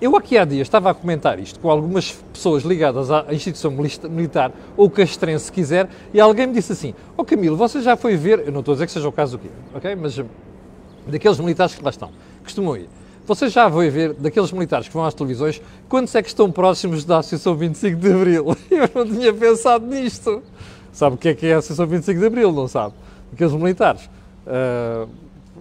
Eu 0.00 0.16
aqui 0.16 0.36
há 0.36 0.44
dias 0.44 0.66
estava 0.66 0.90
a 0.90 0.94
comentar 0.94 1.38
isto 1.38 1.60
com 1.60 1.70
algumas 1.70 2.12
pessoas 2.32 2.62
ligadas 2.62 3.10
à 3.10 3.26
instituição 3.30 3.70
militar, 3.70 4.52
ou 4.76 4.90
castrense 4.90 5.46
se 5.46 5.52
quiser, 5.52 5.88
e 6.12 6.20
alguém 6.20 6.46
me 6.46 6.52
disse 6.52 6.72
assim, 6.72 6.94
ó 7.16 7.22
oh 7.22 7.24
Camilo, 7.24 7.56
você 7.56 7.80
já 7.80 7.96
foi 7.96 8.16
ver, 8.16 8.40
eu 8.40 8.52
não 8.52 8.60
estou 8.60 8.72
a 8.72 8.74
dizer 8.74 8.86
que 8.86 8.92
seja 8.92 9.08
o 9.08 9.12
caso 9.12 9.36
aqui, 9.36 9.50
ok? 9.74 9.94
Mas 9.94 10.20
daqueles 11.06 11.38
militares 11.38 11.74
que 11.74 11.82
lá 11.82 11.90
estão, 11.90 12.10
costumam 12.42 12.76
ir. 12.76 12.88
Você 13.26 13.48
já 13.48 13.70
foi 13.70 13.88
ver 13.88 14.12
daqueles 14.14 14.52
militares 14.52 14.88
que 14.88 14.92
vão 14.92 15.04
às 15.04 15.14
televisões, 15.14 15.62
quantos 15.88 16.14
é 16.14 16.22
que 16.22 16.28
estão 16.28 16.50
próximos 16.50 17.04
da 17.04 17.18
Associação 17.18 17.54
25 17.54 17.96
de 17.98 18.12
Abril? 18.12 18.56
Eu 18.70 18.90
não 18.94 19.10
tinha 19.10 19.32
pensado 19.32 19.86
nisto. 19.86 20.42
Sabe 20.94 21.16
o 21.16 21.18
que 21.18 21.28
é 21.28 21.34
que 21.34 21.46
é 21.46 21.54
a 21.54 21.58
Associação 21.58 21.86
25 21.88 22.20
de 22.20 22.26
Abril, 22.26 22.52
não 22.52 22.68
sabe? 22.68 22.94
Aqueles 23.32 23.52
militares. 23.52 24.08
Uh, 24.46 25.08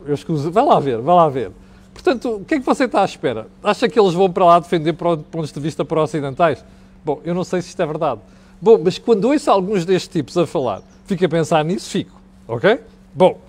eu 0.05 0.13
escuso, 0.13 0.51
vai 0.51 0.63
lá 0.63 0.79
ver, 0.79 0.99
vai 0.99 1.15
lá 1.15 1.27
ver. 1.27 1.51
Portanto, 1.91 2.35
o 2.35 2.45
que 2.45 2.55
é 2.55 2.59
que 2.59 2.65
você 2.65 2.85
está 2.85 3.01
à 3.01 3.05
espera? 3.05 3.47
Acha 3.63 3.89
que 3.89 3.99
eles 3.99 4.13
vão 4.13 4.31
para 4.31 4.45
lá 4.45 4.59
defender 4.59 4.93
pontos 4.93 5.51
de 5.51 5.59
vista 5.59 5.83
pró-ocidentais? 5.83 6.63
Bom, 7.03 7.19
eu 7.25 7.33
não 7.33 7.43
sei 7.43 7.63
se 7.63 7.69
isto 7.69 7.81
é 7.81 7.85
verdade. 7.85 8.21
Bom, 8.61 8.79
mas 8.83 8.99
quando 8.99 9.25
ouço 9.25 9.49
alguns 9.49 9.85
destes 9.85 10.07
tipos 10.07 10.37
a 10.37 10.45
falar, 10.45 10.83
fico 11.05 11.25
a 11.25 11.29
pensar 11.29 11.65
nisso, 11.65 11.89
fico. 11.89 12.19
Ok? 12.47 12.79
Bom, 13.13 13.39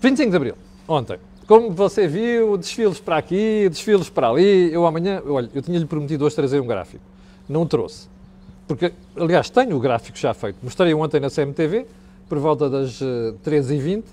25 0.00 0.30
de 0.30 0.36
Abril, 0.36 0.54
ontem. 0.86 1.18
Como 1.46 1.70
você 1.72 2.08
viu, 2.08 2.56
desfiles 2.56 3.00
para 3.00 3.18
aqui, 3.18 3.68
desfiles 3.68 4.08
para 4.08 4.30
ali. 4.30 4.72
Eu 4.72 4.86
amanhã, 4.86 5.22
olha, 5.26 5.50
eu 5.54 5.62
tinha-lhe 5.62 5.86
prometido 5.86 6.24
hoje 6.24 6.34
trazer 6.34 6.60
um 6.60 6.66
gráfico. 6.66 7.02
Não 7.48 7.66
trouxe. 7.66 8.08
Porque, 8.68 8.92
aliás, 9.16 9.50
tenho 9.50 9.74
o 9.74 9.80
gráfico 9.80 10.16
já 10.16 10.32
feito. 10.34 10.58
Mostrei 10.62 10.94
ontem 10.94 11.18
na 11.18 11.30
CMTV, 11.30 11.86
por 12.28 12.38
volta 12.38 12.68
das 12.68 13.00
uh, 13.00 13.34
eh, 13.44 13.50
13h20 13.50 14.04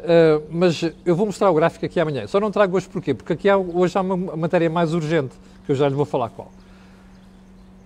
Uh, 0.00 0.42
mas 0.50 0.82
eu 1.04 1.14
vou 1.14 1.26
mostrar 1.26 1.50
o 1.50 1.54
gráfico 1.54 1.84
aqui 1.84 2.00
amanhã. 2.00 2.26
Só 2.26 2.40
não 2.40 2.50
trago 2.50 2.76
hoje 2.76 2.88
porquê? 2.88 3.12
Porque 3.12 3.34
aqui 3.34 3.48
há, 3.48 3.56
hoje 3.58 3.98
há 3.98 4.00
uma 4.00 4.36
matéria 4.36 4.70
mais 4.70 4.94
urgente, 4.94 5.34
que 5.66 5.72
eu 5.72 5.76
já 5.76 5.88
lhe 5.88 5.94
vou 5.94 6.06
falar 6.06 6.30
qual. 6.30 6.50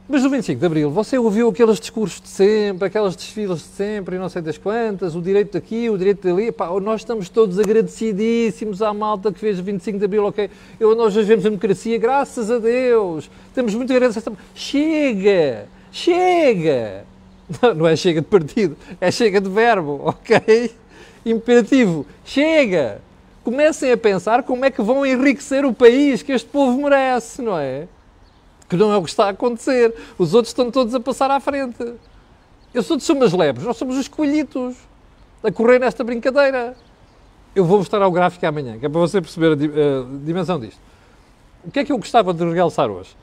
Mas 0.09 0.23
no 0.23 0.31
25 0.31 0.61
de 0.61 0.67
Abril, 0.67 0.91
você 0.91 1.19
ouviu 1.19 1.49
aqueles 1.49 1.81
discursos 1.81 2.21
de 2.21 2.29
sempre, 2.29 2.87
aquelas 2.87 3.17
desfilas 3.17 3.61
de 3.61 3.65
sempre 3.65 4.17
e 4.17 4.19
não 4.19 4.29
sei 4.29 4.43
das 4.43 4.59
quantas, 4.59 5.17
o 5.17 5.23
direito 5.23 5.55
daqui, 5.55 5.89
o 5.89 5.97
direito 5.97 6.29
dali. 6.29 6.53
Pá, 6.53 6.69
nós 6.79 7.01
estamos 7.01 7.29
todos 7.29 7.59
agradecidíssimos 7.59 8.83
à 8.83 8.93
malta 8.93 9.33
que 9.33 9.41
fez 9.41 9.59
25 9.59 9.99
de 9.99 10.05
Abril, 10.05 10.27
ok? 10.27 10.51
Eu, 10.79 10.95
nós 10.95 11.15
vivemos 11.15 11.45
a 11.47 11.49
democracia, 11.49 11.99
graças 11.99 12.51
a 12.51 12.59
Deus. 12.59 13.31
Temos 13.55 13.75
muito 13.75 13.93
agradecidos. 13.93 14.39
Chega! 14.55 15.74
Chega! 15.95 17.07
Não, 17.77 17.87
é 17.87 17.95
chega 17.95 18.21
de 18.21 18.27
partido, 18.27 18.77
é 19.01 19.13
chega 19.13 19.41
de 19.41 19.49
verbo, 19.49 20.01
ok? 20.05 20.75
imperativo. 21.25 22.05
Chega! 22.25 23.01
Comecem 23.45 23.93
a 23.93 23.97
pensar 23.97 24.43
como 24.43 24.65
é 24.65 24.73
que 24.73 24.83
vão 24.83 25.07
enriquecer 25.07 25.65
o 25.65 25.73
país 25.73 26.21
que 26.21 26.33
este 26.33 26.49
povo 26.49 26.83
merece, 26.83 27.41
não 27.41 27.57
é? 27.57 27.87
Que 28.69 28.75
não 28.75 28.93
é 28.93 28.97
o 28.97 29.05
que 29.05 29.11
está 29.11 29.27
a 29.27 29.29
acontecer. 29.29 29.95
Os 30.19 30.35
outros 30.35 30.51
estão 30.51 30.69
todos 30.69 30.93
a 30.97 31.01
passar 31.01 31.31
à 31.31 31.39
frente. 31.39 31.95
Eu 32.73 32.83
sou 32.83 32.97
de 32.97 33.05
Sumas 33.05 33.33
Lebres, 33.33 33.65
nós 33.65 33.77
somos 33.77 33.97
os 33.97 34.09
coelhitos 34.09 34.75
a 35.45 35.53
correr 35.53 35.79
nesta 35.79 36.03
brincadeira. 36.03 36.75
Eu 37.55 37.65
vou 37.65 37.79
mostrar 37.79 38.03
ao 38.03 38.11
gráfico 38.11 38.45
amanhã, 38.45 38.81
que 38.81 38.87
é 38.87 38.89
para 38.89 39.01
você 39.01 39.21
perceber 39.21 39.53
a, 39.53 40.25
dimensão 40.25 40.59
disto. 40.59 40.81
O 41.65 41.71
que 41.71 41.79
é 41.79 41.85
que 41.85 41.93
eu 41.93 41.99
gostava 41.99 42.35
de 42.35 42.45
realçar 42.53 42.91
hoje? 42.91 43.15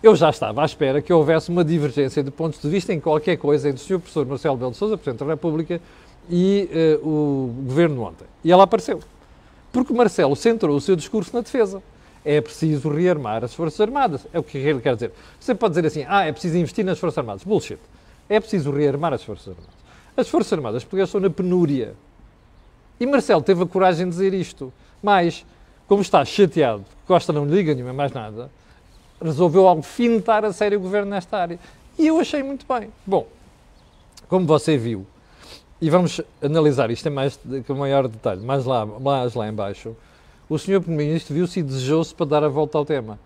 Eu 0.00 0.14
já 0.14 0.30
estava 0.30 0.62
à 0.62 0.64
espera 0.64 1.02
que 1.02 1.12
houvesse 1.12 1.50
uma 1.50 1.64
divergência 1.64 2.22
de 2.22 2.30
pontos 2.30 2.62
de 2.62 2.68
vista 2.68 2.92
em 2.92 3.00
qualquer 3.00 3.36
coisa 3.36 3.68
entre 3.68 3.82
o 3.82 3.84
Sr. 3.84 3.98
Professor 3.98 4.24
Marcelo 4.24 4.56
Belo 4.56 4.70
de 4.70 4.76
Sousa, 4.76 4.96
Presidente 4.96 5.26
da 5.26 5.32
República, 5.32 5.80
e 6.30 6.70
uh, 7.02 7.08
o 7.08 7.52
governo 7.64 8.02
ontem. 8.02 8.24
E 8.44 8.52
ela 8.52 8.62
apareceu. 8.62 9.00
Porque 9.72 9.92
Marcelo 9.92 10.36
centrou 10.36 10.76
o 10.76 10.80
seu 10.80 10.94
discurso 10.94 11.34
na 11.34 11.40
defesa. 11.40 11.82
É 12.24 12.40
preciso 12.40 12.88
rearmar 12.88 13.42
as 13.42 13.52
Forças 13.52 13.80
Armadas. 13.80 14.24
É 14.32 14.38
o 14.38 14.42
que 14.42 14.56
ele 14.56 14.80
quer 14.80 14.94
dizer. 14.94 15.10
Você 15.40 15.52
pode 15.52 15.74
dizer 15.74 15.86
assim, 15.86 16.04
ah, 16.08 16.24
é 16.26 16.30
preciso 16.30 16.56
investir 16.56 16.84
nas 16.84 16.98
Forças 17.00 17.18
Armadas. 17.18 17.42
Bullshit. 17.42 17.80
É 18.28 18.38
preciso 18.38 18.70
rearmar 18.70 19.12
as 19.12 19.24
Forças 19.24 19.48
Armadas. 19.48 19.74
As 20.16 20.28
Forças 20.28 20.52
Armadas 20.52 20.84
portuguesas 20.84 21.08
estão 21.08 21.20
na 21.20 21.30
penúria. 21.30 21.94
E 23.00 23.06
Marcelo 23.06 23.42
teve 23.42 23.64
a 23.64 23.66
coragem 23.66 24.04
de 24.04 24.10
dizer 24.12 24.32
isto. 24.32 24.72
Mas, 25.02 25.44
como 25.88 26.02
está 26.02 26.24
chateado, 26.24 26.84
Costa 27.04 27.32
não 27.32 27.44
liga 27.44 27.74
nenhuma 27.74 27.92
mais 27.92 28.12
nada, 28.12 28.48
resolveu 29.22 29.66
algo 29.66 29.82
fintar 29.82 30.44
a 30.44 30.52
sério 30.52 30.78
o 30.78 30.82
governo 30.82 31.10
nesta 31.10 31.36
área. 31.36 31.58
E 31.98 32.06
eu 32.06 32.18
achei 32.20 32.42
muito 32.42 32.64
bem. 32.66 32.90
Bom, 33.06 33.26
como 34.28 34.46
você 34.46 34.76
viu, 34.76 35.06
e 35.80 35.90
vamos 35.90 36.20
analisar 36.42 36.90
isto 36.90 37.06
em 37.06 37.10
mais, 37.10 37.38
com 37.66 37.74
maior 37.74 38.08
detalhe, 38.08 38.44
mais 38.44 38.64
lá, 38.64 38.84
mais 38.84 39.34
lá 39.34 39.48
em 39.48 39.52
baixo, 39.52 39.96
o 40.48 40.58
Sr. 40.58 40.80
Primeiro-Ministro 40.80 41.34
viu-se 41.34 41.60
e 41.60 41.62
desejou-se 41.62 42.14
para 42.14 42.26
dar 42.26 42.44
a 42.44 42.48
volta 42.48 42.78
ao 42.78 42.84
tema. 42.84 43.18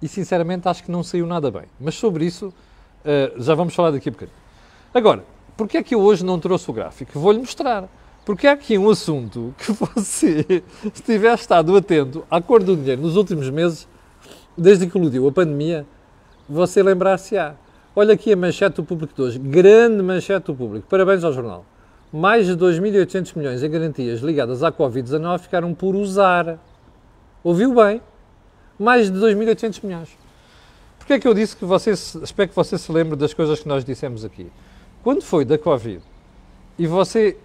E, 0.00 0.06
sinceramente, 0.06 0.68
acho 0.68 0.84
que 0.84 0.90
não 0.90 1.02
saiu 1.02 1.26
nada 1.26 1.50
bem. 1.50 1.64
Mas 1.80 1.96
sobre 1.96 2.24
isso, 2.24 2.46
uh, 2.48 3.42
já 3.42 3.54
vamos 3.54 3.74
falar 3.74 3.90
daqui 3.90 4.08
a 4.08 4.12
bocadinho. 4.12 4.38
Agora, 4.94 5.24
porquê 5.56 5.78
é 5.78 5.82
que 5.82 5.94
eu 5.94 6.00
hoje 6.00 6.24
não 6.24 6.38
trouxe 6.38 6.70
o 6.70 6.72
gráfico? 6.72 7.18
Vou-lhe 7.18 7.38
mostrar. 7.40 7.88
Porque 8.24 8.46
há 8.46 8.52
aqui 8.52 8.78
um 8.78 8.88
assunto 8.88 9.54
que 9.58 9.72
você, 9.74 10.62
se 10.94 11.02
tivesse 11.02 11.42
estado 11.42 11.76
atento 11.76 12.24
à 12.30 12.40
cor 12.40 12.62
do 12.62 12.76
dinheiro 12.76 13.02
nos 13.02 13.16
últimos 13.16 13.50
meses, 13.50 13.88
desde 14.58 14.86
que 14.86 14.98
eludiu 14.98 15.28
a 15.28 15.32
pandemia, 15.32 15.86
você 16.48 16.82
lembrar-se-á. 16.82 17.54
Olha 17.94 18.14
aqui 18.14 18.32
a 18.32 18.36
manchete 18.36 18.76
do 18.76 18.84
público 18.84 19.14
de 19.14 19.22
hoje. 19.22 19.38
Grande 19.38 20.02
manchete 20.02 20.46
do 20.46 20.54
público. 20.54 20.86
Parabéns 20.88 21.24
ao 21.24 21.32
jornal 21.32 21.64
mais 22.12 22.46
de 22.46 22.56
2.800 22.56 23.36
milhões 23.36 23.62
em 23.62 23.70
garantias 23.70 24.20
ligadas 24.20 24.62
à 24.62 24.72
Covid-19 24.72 25.40
ficaram 25.40 25.74
por 25.74 25.94
usar. 25.94 26.58
Ouviu 27.44 27.74
bem? 27.74 28.00
Mais 28.78 29.12
de 29.12 29.18
2.800 29.18 29.84
milhões. 29.84 30.08
Porquê 30.98 31.14
é 31.14 31.18
que 31.18 31.28
eu 31.28 31.34
disse 31.34 31.56
que 31.56 31.64
você, 31.64 31.90
espero 31.90 32.48
que 32.48 32.56
você 32.56 32.78
se 32.78 32.90
lembre 32.90 33.16
das 33.16 33.34
coisas 33.34 33.60
que 33.60 33.68
nós 33.68 33.84
dissemos 33.84 34.24
aqui? 34.24 34.50
Quando 35.02 35.22
foi 35.22 35.44
da 35.44 35.58
Covid 35.58 36.00
e 36.78 36.86
você 36.86 37.36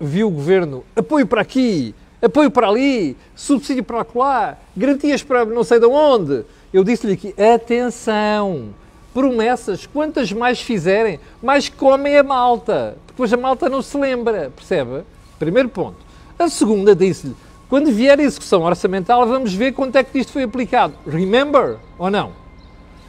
viu 0.00 0.28
o 0.28 0.30
governo 0.30 0.84
apoio 0.94 1.26
para 1.26 1.42
aqui, 1.42 1.94
apoio 2.20 2.50
para 2.50 2.68
ali, 2.68 3.16
subsídio 3.34 3.84
para 3.84 4.06
lá, 4.14 4.58
garantias 4.76 5.22
para 5.22 5.44
não 5.44 5.64
sei 5.64 5.78
de 5.78 5.86
onde, 5.86 6.44
eu 6.72 6.82
disse-lhe 6.82 7.14
aqui, 7.14 7.34
atenção, 7.40 8.70
promessas, 9.14 9.86
quantas 9.86 10.32
mais 10.32 10.60
fizerem, 10.60 11.18
mais 11.42 11.68
comem 11.68 12.18
a 12.18 12.22
malta. 12.22 12.96
Depois 13.06 13.32
a 13.32 13.36
malta 13.36 13.68
não 13.68 13.80
se 13.80 13.96
lembra, 13.96 14.52
percebe? 14.54 15.02
Primeiro 15.38 15.68
ponto. 15.68 15.96
A 16.38 16.48
segunda 16.48 16.94
disse-lhe, 16.94 17.34
quando 17.68 17.90
vier 17.90 18.18
a 18.18 18.22
execução 18.22 18.62
orçamental, 18.62 19.26
vamos 19.26 19.54
ver 19.54 19.72
quanto 19.72 19.96
é 19.96 20.04
que 20.04 20.18
isto 20.18 20.32
foi 20.32 20.42
aplicado. 20.42 20.94
Remember 21.06 21.78
ou 21.98 22.10
não? 22.10 22.32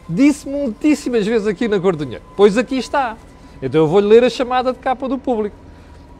Disse 0.08 0.48
muitíssimas 0.48 1.28
vezes 1.28 1.46
aqui 1.46 1.68
na 1.68 1.78
Dinheiro. 1.78 2.24
Pois 2.36 2.58
aqui 2.58 2.78
está. 2.78 3.18
Então 3.62 3.82
eu 3.82 3.88
vou-lhe 3.88 4.08
ler 4.08 4.24
a 4.24 4.30
chamada 4.30 4.72
de 4.72 4.80
capa 4.80 5.10
do 5.10 5.18
público. 5.18 5.56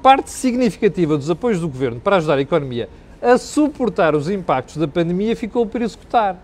Parte 0.02 0.30
significativa 0.30 1.18
dos 1.18 1.30
apoios 1.30 1.60
do 1.60 1.68
Governo 1.68 2.00
para 2.00 2.18
ajudar 2.18 2.38
a 2.38 2.42
economia 2.42 2.90
a 3.22 3.38
suportar 3.38 4.16
os 4.16 4.30
impactos 4.30 4.78
da 4.78 4.88
pandemia 4.88 5.36
ficou 5.36 5.66
por 5.66 5.82
executar. 5.82 6.38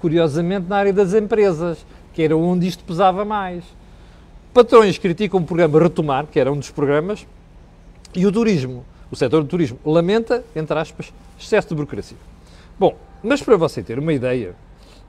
Curiosamente, 0.00 0.66
na 0.68 0.76
área 0.76 0.92
das 0.92 1.12
empresas 1.12 1.84
que 2.12 2.22
era 2.22 2.36
onde 2.36 2.66
isto 2.66 2.84
pesava 2.84 3.24
mais. 3.24 3.64
Patrões 4.52 4.98
criticam 4.98 5.40
o 5.40 5.44
programa 5.44 5.80
Retomar, 5.80 6.26
que 6.26 6.40
era 6.40 6.52
um 6.52 6.58
dos 6.58 6.70
programas, 6.70 7.26
e 8.14 8.26
o 8.26 8.32
turismo, 8.32 8.84
o 9.10 9.16
setor 9.16 9.42
do 9.42 9.48
turismo, 9.48 9.78
lamenta, 9.84 10.44
entre 10.56 10.78
aspas, 10.78 11.12
excesso 11.38 11.68
de 11.68 11.74
burocracia. 11.74 12.16
Bom, 12.78 12.96
mas 13.22 13.42
para 13.42 13.56
você 13.56 13.82
ter 13.82 13.98
uma 13.98 14.12
ideia 14.12 14.54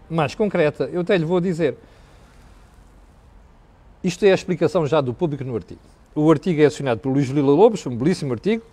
mais 0.10 0.36
concreta, 0.36 0.90
eu 0.92 1.02
até 1.02 1.18
lhe 1.18 1.26
vou 1.26 1.40
dizer. 1.40 1.76
Isto 4.04 4.26
é 4.26 4.32
a 4.32 4.36
explicação 4.36 4.86
já 4.86 5.02
do 5.02 5.14
público 5.14 5.44
no 5.44 5.56
artigo. 5.56 5.80
O 6.14 6.30
artigo 6.30 6.62
é 6.62 6.66
acionado 6.66 7.00
por 7.00 7.10
Luís 7.10 7.30
Lila 7.30 7.54
Lobos, 7.54 7.86
um 7.86 7.96
belíssimo 7.96 8.34
artigo. 8.34 8.64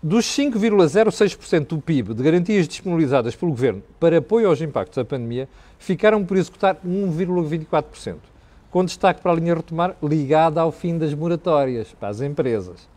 Dos 0.00 0.24
5,06% 0.26 1.66
do 1.66 1.80
PIB 1.80 2.14
de 2.14 2.22
garantias 2.22 2.68
disponibilizadas 2.68 3.34
pelo 3.34 3.50
Governo 3.50 3.82
para 3.98 4.18
apoio 4.18 4.48
aos 4.48 4.60
impactos 4.60 4.96
da 4.96 5.04
pandemia, 5.04 5.48
ficaram 5.80 6.24
por 6.24 6.36
executar 6.36 6.76
1,24%, 6.86 8.18
com 8.70 8.84
destaque 8.84 9.20
para 9.20 9.32
a 9.32 9.34
linha 9.34 9.56
retomar 9.56 9.96
ligada 10.00 10.60
ao 10.60 10.70
fim 10.70 10.96
das 10.96 11.12
moratórias 11.12 11.88
para 11.98 12.08
as 12.08 12.20
empresas. 12.20 12.88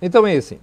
Então 0.00 0.26
é 0.26 0.34
assim, 0.34 0.58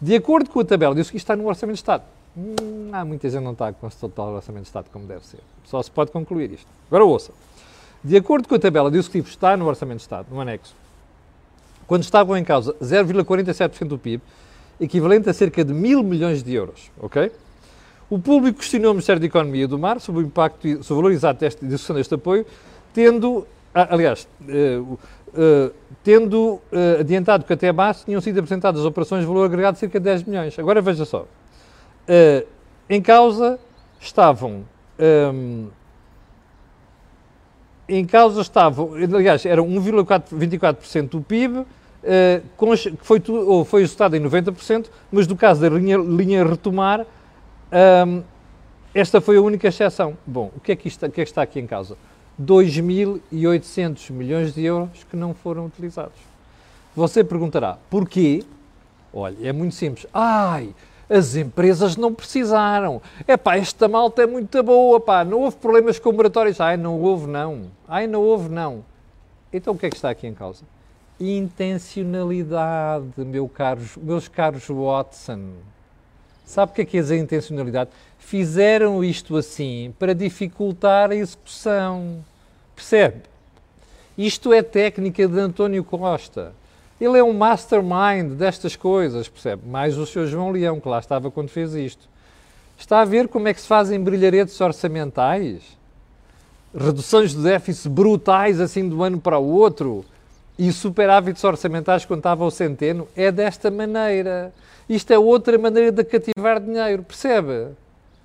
de 0.00 0.14
acordo 0.14 0.48
com 0.48 0.60
a 0.60 0.64
tabela, 0.64 0.94
diz 0.94 1.10
que 1.10 1.18
está 1.18 1.36
no 1.36 1.46
Orçamento 1.46 1.74
de 1.74 1.80
Estado. 1.80 2.04
Hum, 2.34 2.88
há 2.90 3.04
muita 3.04 3.28
gente 3.28 3.42
não 3.42 3.52
está 3.52 3.70
com 3.70 3.86
o 3.86 3.90
total 3.90 4.32
Orçamento 4.32 4.62
de 4.62 4.68
Estado 4.68 4.86
como 4.90 5.04
deve 5.04 5.26
ser. 5.26 5.40
Só 5.64 5.82
se 5.82 5.90
pode 5.90 6.10
concluir 6.10 6.52
isto. 6.52 6.68
Agora 6.86 7.04
ouça. 7.04 7.32
De 8.02 8.16
acordo 8.16 8.48
com 8.48 8.54
a 8.54 8.58
tabela 8.58 8.90
de 8.90 8.96
executivo 8.96 9.28
está 9.28 9.58
no 9.58 9.66
Orçamento 9.66 9.98
de 9.98 10.02
Estado, 10.02 10.28
no 10.30 10.40
anexo, 10.40 10.74
quando 11.88 12.02
estavam 12.04 12.36
em 12.36 12.44
causa 12.44 12.74
0,47% 12.74 13.88
do 13.88 13.98
PIB, 13.98 14.22
equivalente 14.78 15.28
a 15.28 15.32
cerca 15.32 15.64
de 15.64 15.72
mil 15.72 16.04
milhões 16.04 16.42
de 16.42 16.54
euros, 16.54 16.92
ok? 17.00 17.32
O 18.10 18.18
público 18.18 18.58
questionou 18.58 18.90
o 18.90 18.94
Ministério 18.94 19.18
da 19.18 19.26
Economia 19.26 19.66
do 19.66 19.78
Mar 19.78 20.00
sobre 20.00 20.22
o 20.22 20.26
impacto 20.26 20.68
e 20.68 20.82
sobre 20.82 20.92
o 20.92 20.96
valor 20.96 21.12
exato 21.12 21.40
desta 21.40 21.64
execução 21.64 21.96
deste 21.96 22.14
apoio, 22.14 22.46
tendo, 22.92 23.46
aliás, 23.74 24.28
uh, 24.42 24.82
uh, 24.92 25.74
tendo 26.04 26.60
uh, 26.72 27.00
adiantado 27.00 27.44
que 27.44 27.52
até 27.52 27.72
base 27.72 28.04
tinham 28.04 28.20
sido 28.20 28.38
apresentadas 28.38 28.84
operações 28.84 29.22
de 29.22 29.26
valor 29.26 29.46
agregado 29.46 29.74
de 29.74 29.80
cerca 29.80 29.98
de 29.98 30.04
10 30.04 30.24
milhões. 30.24 30.58
Agora 30.58 30.80
veja 30.80 31.04
só. 31.04 31.26
Em 32.88 33.02
causa 33.02 33.58
estavam. 34.00 34.64
Um, 34.98 35.68
em 37.88 38.04
causa 38.04 38.42
estavam, 38.42 38.92
aliás, 38.94 39.46
era 39.46 39.62
1,24% 39.62 41.08
do 41.08 41.20
PIB, 41.22 41.64
que 42.98 43.04
foi, 43.04 43.20
foi 43.66 43.82
em 44.16 44.22
90%, 44.22 44.86
mas 45.10 45.26
do 45.26 45.36
caso 45.36 45.60
da 45.60 45.68
linha, 45.68 45.96
linha 45.96 46.44
retomar, 46.44 47.04
um, 48.06 48.22
esta 48.94 49.20
foi 49.20 49.36
a 49.36 49.42
única 49.42 49.68
exceção. 49.68 50.16
Bom, 50.26 50.50
o 50.56 50.60
que 50.60 50.72
é 50.72 50.76
que, 50.76 50.88
isto, 50.88 51.08
que, 51.10 51.20
é 51.20 51.24
que 51.24 51.30
está 51.30 51.42
aqui 51.42 51.60
em 51.60 51.66
causa? 51.66 51.96
2.800 52.40 54.10
milhões 54.12 54.54
de 54.54 54.64
euros 54.64 55.04
que 55.10 55.16
não 55.16 55.34
foram 55.34 55.66
utilizados. 55.66 56.18
Você 56.94 57.22
perguntará, 57.22 57.78
porquê? 57.90 58.44
Olha, 59.12 59.36
é 59.42 59.52
muito 59.52 59.74
simples. 59.74 60.06
Ai, 60.12 60.74
as 61.08 61.36
empresas 61.36 61.96
não 61.96 62.14
precisaram. 62.14 63.00
É 63.26 63.36
pá, 63.36 63.56
esta 63.56 63.88
malta 63.88 64.22
é 64.22 64.26
muito 64.26 64.62
boa, 64.62 65.00
pá, 65.00 65.24
não 65.24 65.40
houve 65.42 65.56
problemas 65.56 65.98
com 65.98 66.12
moratórios. 66.12 66.60
Ai, 66.60 66.76
não 66.76 67.00
houve 67.00 67.26
não. 67.26 67.70
Ai, 67.86 68.06
não 68.06 68.22
houve 68.22 68.48
não. 68.48 68.84
Então 69.52 69.74
o 69.74 69.78
que 69.78 69.86
é 69.86 69.90
que 69.90 69.96
está 69.96 70.10
aqui 70.10 70.26
em 70.26 70.34
causa? 70.34 70.64
Intencionalidade, 71.20 73.06
meu 73.18 73.48
caros, 73.48 73.96
meus 73.96 74.28
caros 74.28 74.68
Watson. 74.68 75.50
Sabe 76.44 76.72
o 76.72 76.74
que 76.76 76.82
é 76.82 76.84
que 76.84 76.98
é 76.98 77.00
a 77.00 77.16
intencionalidade? 77.16 77.90
Fizeram 78.18 79.02
isto 79.02 79.36
assim 79.36 79.92
para 79.98 80.14
dificultar 80.14 81.10
a 81.10 81.16
execução. 81.16 82.24
Percebe? 82.74 83.22
Isto 84.16 84.52
é 84.52 84.62
técnica 84.62 85.26
de 85.26 85.38
António 85.38 85.82
Costa. 85.82 86.52
Ele 87.00 87.18
é 87.18 87.22
um 87.22 87.32
mastermind 87.32 88.32
destas 88.36 88.74
coisas, 88.76 89.28
percebe? 89.28 89.68
Mais 89.68 89.98
o 89.98 90.06
Sr. 90.06 90.26
João 90.26 90.50
Leão, 90.50 90.80
que 90.80 90.88
lá 90.88 90.98
estava 90.98 91.30
quando 91.30 91.48
fez 91.48 91.74
isto. 91.74 92.08
Está 92.78 93.00
a 93.00 93.04
ver 93.04 93.28
como 93.28 93.48
é 93.48 93.54
que 93.54 93.60
se 93.60 93.66
fazem 93.66 94.00
brilharetes 94.00 94.60
orçamentais? 94.60 95.62
Reduções 96.72 97.32
de 97.34 97.42
déficit 97.42 97.88
brutais 97.88 98.60
assim 98.60 98.88
de 98.88 98.94
um 98.94 99.02
ano 99.02 99.20
para 99.20 99.38
o 99.38 99.46
outro 99.46 100.04
e 100.58 100.72
superávites 100.72 101.44
orçamentais 101.44 102.04
quando 102.04 102.20
estava 102.20 102.44
o 102.44 102.50
centeno? 102.50 103.06
É 103.14 103.30
desta 103.30 103.70
maneira. 103.70 104.52
Isto 104.88 105.12
é 105.12 105.18
outra 105.18 105.56
maneira 105.56 105.92
de 105.92 106.02
cativar 106.02 106.60
dinheiro, 106.60 107.02
percebe? 107.02 107.68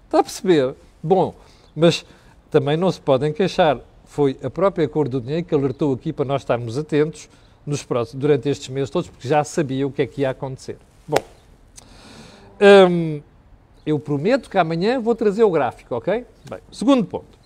Está 0.06 0.20
a 0.20 0.24
perceber? 0.24 0.74
Bom, 1.02 1.36
mas 1.76 2.06
também 2.50 2.76
não 2.76 2.92
se 2.92 3.00
podem 3.00 3.32
queixar. 3.32 3.80
Foi 4.06 4.38
a 4.44 4.50
própria 4.50 4.88
cor 4.88 5.08
do 5.08 5.22
dinheiro 5.22 5.46
que 5.46 5.54
alertou 5.54 5.94
aqui 5.94 6.14
para 6.14 6.26
nós 6.26 6.42
estarmos 6.42 6.78
atentos 6.78 7.30
nos 7.66 7.84
próximos, 7.84 8.22
durante 8.22 8.50
estes 8.50 8.70
meses 8.70 8.90
todos, 8.90 9.10
porque 9.10 9.28
já 9.28 9.44
sabia 9.44 9.88
o 9.88 9.92
que 9.92 10.02
é 10.02 10.08
que 10.08 10.22
ia 10.22 10.30
acontecer. 10.30 10.78
Bom, 11.08 11.18
hum, 12.90 13.22
eu 13.86 14.00
prometo 14.00 14.50
que 14.50 14.58
amanhã 14.58 15.00
vou 15.00 15.16
trazer 15.16 15.44
o 15.44 15.52
gráfico, 15.52 15.96
ok? 15.96 16.26
Bem, 16.50 16.60
segundo 16.72 17.06
ponto. 17.06 17.43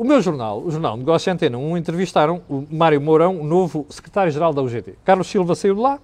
O 0.00 0.04
meu 0.04 0.22
jornal, 0.22 0.62
o 0.62 0.70
Jornal 0.70 0.96
Negócio 0.96 1.30
Antena 1.30 1.58
1, 1.58 1.76
entrevistaram 1.76 2.40
o 2.48 2.66
Mário 2.70 2.98
Mourão, 2.98 3.38
o 3.38 3.44
novo 3.44 3.84
secretário-geral 3.90 4.50
da 4.54 4.62
UGT. 4.62 4.94
Carlos 5.04 5.26
Silva 5.26 5.54
saiu 5.54 5.74
de 5.74 5.80
lá, 5.82 5.98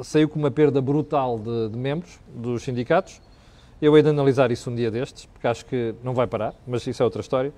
saiu 0.00 0.28
com 0.28 0.38
uma 0.38 0.48
perda 0.48 0.80
brutal 0.80 1.40
de, 1.40 1.70
de, 1.70 1.76
membros 1.76 2.20
dos 2.32 2.62
sindicatos. 2.62 3.20
Eu 3.80 3.96
hei 3.96 4.02
de 4.04 4.10
analisar 4.10 4.52
isso 4.52 4.70
um 4.70 4.74
dia 4.76 4.92
destes, 4.92 5.26
porque 5.26 5.48
acho 5.48 5.66
que 5.66 5.92
não 6.04 6.14
vai 6.14 6.28
parar, 6.28 6.54
mas 6.64 6.86
isso 6.86 7.02
é 7.02 7.04
outra 7.04 7.20
história. 7.20 7.52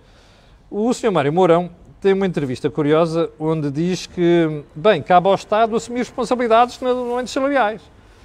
O 0.70 0.90
senhor 0.94 1.12
Mário 1.12 1.30
Mourão 1.30 1.68
tem 2.00 2.14
uma 2.14 2.26
entrevista 2.26 2.70
curiosa 2.70 3.30
onde 3.38 3.70
diz 3.70 4.06
que, 4.06 4.64
bem, 4.74 5.02
cabe 5.02 5.28
ao 5.28 5.34
Estado 5.34 5.76
assumir 5.76 5.98
responsabilidades 5.98 6.80
no 6.80 7.04
momento 7.04 7.28
salariais. 7.28 7.82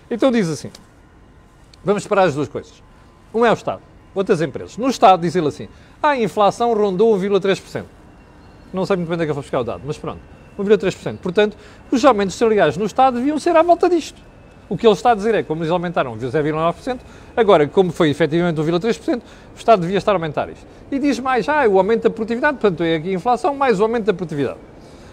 Então 0.09 0.31
diz 0.31 0.47
assim, 0.47 0.71
vamos 1.83 2.03
separar 2.03 2.23
as 2.23 2.35
duas 2.35 2.47
coisas. 2.47 2.81
Um 3.33 3.45
é 3.45 3.51
o 3.51 3.53
Estado, 3.53 3.81
outras 4.15 4.41
empresas. 4.41 4.77
No 4.77 4.87
Estado 4.87 5.19
diz 5.19 5.35
ele 5.35 5.49
assim, 5.49 5.67
a 6.01 6.15
inflação 6.17 6.73
rondou 6.73 7.15
1,3%. 7.17 7.83
Não 8.73 8.85
sei 8.85 8.95
muito 8.95 9.07
bem 9.07 9.15
onde 9.15 9.23
é 9.23 9.25
que 9.25 9.31
eu 9.31 9.35
vou 9.35 9.43
buscar 9.43 9.59
o 9.59 9.63
dado, 9.63 9.81
mas 9.85 9.97
pronto. 9.97 10.19
1,3%. 10.57 11.17
Portanto, 11.17 11.57
os 11.91 12.03
aumentos 12.03 12.35
salariais 12.35 12.77
no 12.77 12.85
Estado 12.85 13.17
deviam 13.17 13.39
ser 13.39 13.55
à 13.55 13.61
volta 13.61 13.89
disto. 13.89 14.21
O 14.67 14.77
que 14.77 14.85
ele 14.85 14.93
está 14.93 15.11
a 15.11 15.15
dizer 15.15 15.33
é, 15.33 15.41
como 15.41 15.61
eles 15.61 15.71
aumentaram 15.71 16.15
0,9%, 16.15 16.99
agora, 17.35 17.67
como 17.67 17.91
foi 17.91 18.09
efetivamente 18.11 18.57
1,3%, 18.57 19.17
o 19.17 19.57
Estado 19.57 19.81
devia 19.81 19.97
estar 19.97 20.11
a 20.11 20.15
aumentar 20.15 20.47
isto. 20.49 20.65
E 20.91 20.99
diz 20.99 21.19
mais, 21.19 21.49
ah, 21.49 21.67
o 21.67 21.79
aumento 21.79 22.03
da 22.03 22.09
produtividade, 22.11 22.59
portanto, 22.59 22.83
é 22.83 22.95
aqui 22.95 23.09
a 23.09 23.13
inflação 23.13 23.55
mais 23.55 23.79
o 23.79 23.83
aumento 23.83 24.05
da 24.05 24.13
produtividade. 24.13 24.59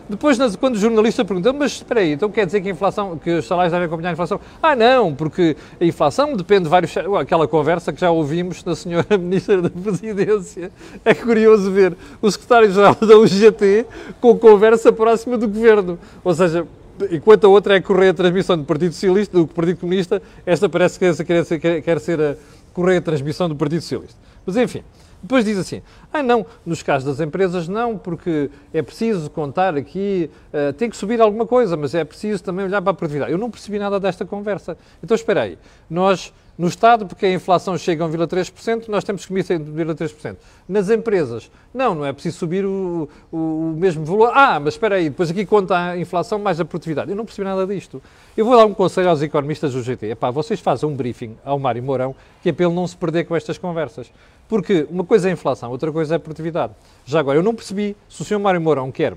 Depois, 0.08 0.38
quando 0.56 0.76
o 0.76 0.78
jornalista 0.78 1.24
pergunta, 1.24 1.52
mas 1.52 1.72
espera 1.72 2.00
aí, 2.00 2.12
então 2.12 2.30
quer 2.30 2.46
dizer 2.46 2.60
que 2.60 2.68
a 2.68 2.70
inflação, 2.70 3.18
que 3.18 3.30
os 3.30 3.46
salários 3.46 3.72
devem 3.72 3.86
acompanhar 3.86 4.10
a 4.10 4.12
inflação? 4.12 4.40
Ah, 4.62 4.76
não, 4.76 5.12
porque 5.12 5.56
a 5.80 5.84
inflação 5.84 6.36
depende 6.36 6.64
de 6.64 6.68
vários. 6.68 6.96
Aquela 7.20 7.48
conversa 7.48 7.92
que 7.92 8.00
já 8.00 8.10
ouvimos 8.10 8.62
da 8.62 8.76
senhora 8.76 9.06
Ministra 9.18 9.60
da 9.60 9.70
Presidência. 9.70 10.70
É 11.04 11.12
curioso 11.12 11.70
ver 11.72 11.96
o 12.22 12.30
secretário-geral 12.30 12.94
da 12.94 13.18
UGT 13.18 13.86
com 14.20 14.38
conversa 14.38 14.92
próxima 14.92 15.36
do 15.36 15.48
governo. 15.48 15.98
Ou 16.22 16.34
seja, 16.34 16.64
enquanto 17.10 17.44
a 17.44 17.48
outra 17.48 17.76
é 17.76 17.80
correr 17.80 18.10
a 18.10 18.14
transmissão 18.14 18.56
do 18.56 18.64
Partido 18.64 18.92
Socialista, 18.92 19.36
do 19.36 19.46
Partido 19.46 19.80
Comunista, 19.80 20.22
esta 20.44 20.68
parece 20.68 20.98
que 20.98 21.24
quer 21.24 21.44
ser, 21.44 21.82
quer 21.82 22.00
ser 22.00 22.20
a 22.20 22.36
correr 22.72 22.98
a 22.98 23.02
transmissão 23.02 23.48
do 23.48 23.56
Partido 23.56 23.80
Socialista. 23.80 24.16
Mas 24.46 24.56
enfim. 24.56 24.82
Depois 25.22 25.44
diz 25.44 25.58
assim: 25.58 25.82
ah, 26.12 26.22
não, 26.22 26.46
nos 26.64 26.82
casos 26.82 27.06
das 27.06 27.26
empresas 27.26 27.68
não, 27.68 27.96
porque 27.96 28.50
é 28.72 28.82
preciso 28.82 29.30
contar 29.30 29.76
aqui, 29.76 30.30
uh, 30.52 30.72
tem 30.72 30.88
que 30.90 30.96
subir 30.96 31.20
alguma 31.20 31.46
coisa, 31.46 31.76
mas 31.76 31.94
é 31.94 32.04
preciso 32.04 32.42
também 32.42 32.64
olhar 32.64 32.80
para 32.82 32.90
a 32.90 32.94
produtividade. 32.94 33.32
Eu 33.32 33.38
não 33.38 33.50
percebi 33.50 33.78
nada 33.78 33.98
desta 33.98 34.24
conversa. 34.24 34.76
Então 35.02 35.14
espera 35.14 35.42
aí, 35.42 35.58
nós 35.88 36.32
no 36.58 36.68
Estado, 36.68 37.06
porque 37.06 37.26
a 37.26 37.32
inflação 37.32 37.76
chega 37.76 38.04
a 38.04 38.08
1,3%, 38.08 38.88
nós 38.88 39.04
temos 39.04 39.26
que 39.26 39.28
subir 39.28 39.44
1,3%. 39.44 40.36
Nas 40.68 40.88
empresas, 40.88 41.50
não, 41.72 41.94
não 41.94 42.06
é 42.06 42.12
preciso 42.12 42.38
subir 42.38 42.64
o, 42.64 43.08
o, 43.30 43.36
o, 43.36 43.74
mesmo 43.76 44.04
valor. 44.04 44.32
Ah, 44.34 44.58
mas 44.58 44.74
espera 44.74 44.96
aí, 44.96 45.10
depois 45.10 45.30
aqui 45.30 45.44
conta 45.44 45.76
a 45.76 45.98
inflação 45.98 46.38
mais 46.38 46.58
a 46.58 46.64
produtividade. 46.64 47.10
Eu 47.10 47.16
não 47.16 47.24
percebi 47.24 47.46
nada 47.46 47.66
disto. 47.66 48.02
Eu 48.36 48.46
vou 48.46 48.56
dar 48.56 48.64
um 48.64 48.72
conselho 48.72 49.10
aos 49.10 49.20
economistas 49.20 49.74
do 49.74 49.82
GT. 49.82 50.10
Epá, 50.10 50.30
vocês 50.30 50.58
fazem 50.58 50.88
um 50.88 50.94
briefing 50.94 51.36
ao 51.44 51.58
Mário 51.58 51.82
Mourão, 51.82 52.14
que 52.42 52.48
é 52.48 52.52
para 52.52 52.64
ele 52.64 52.74
não 52.74 52.86
se 52.86 52.96
perder 52.96 53.24
com 53.24 53.36
estas 53.36 53.58
conversas. 53.58 54.10
Porque 54.48 54.86
uma 54.90 55.04
coisa 55.04 55.28
é 55.28 55.30
a 55.30 55.32
inflação, 55.34 55.70
outra 55.70 55.92
coisa 55.92 56.14
é 56.14 56.16
a 56.16 56.20
produtividade. 56.20 56.72
Já 57.04 57.20
agora, 57.20 57.38
eu 57.38 57.42
não 57.42 57.54
percebi 57.54 57.96
se 58.08 58.22
o 58.22 58.24
Sr. 58.24 58.38
Mário 58.38 58.60
Mourão 58.60 58.90
quer 58.90 59.14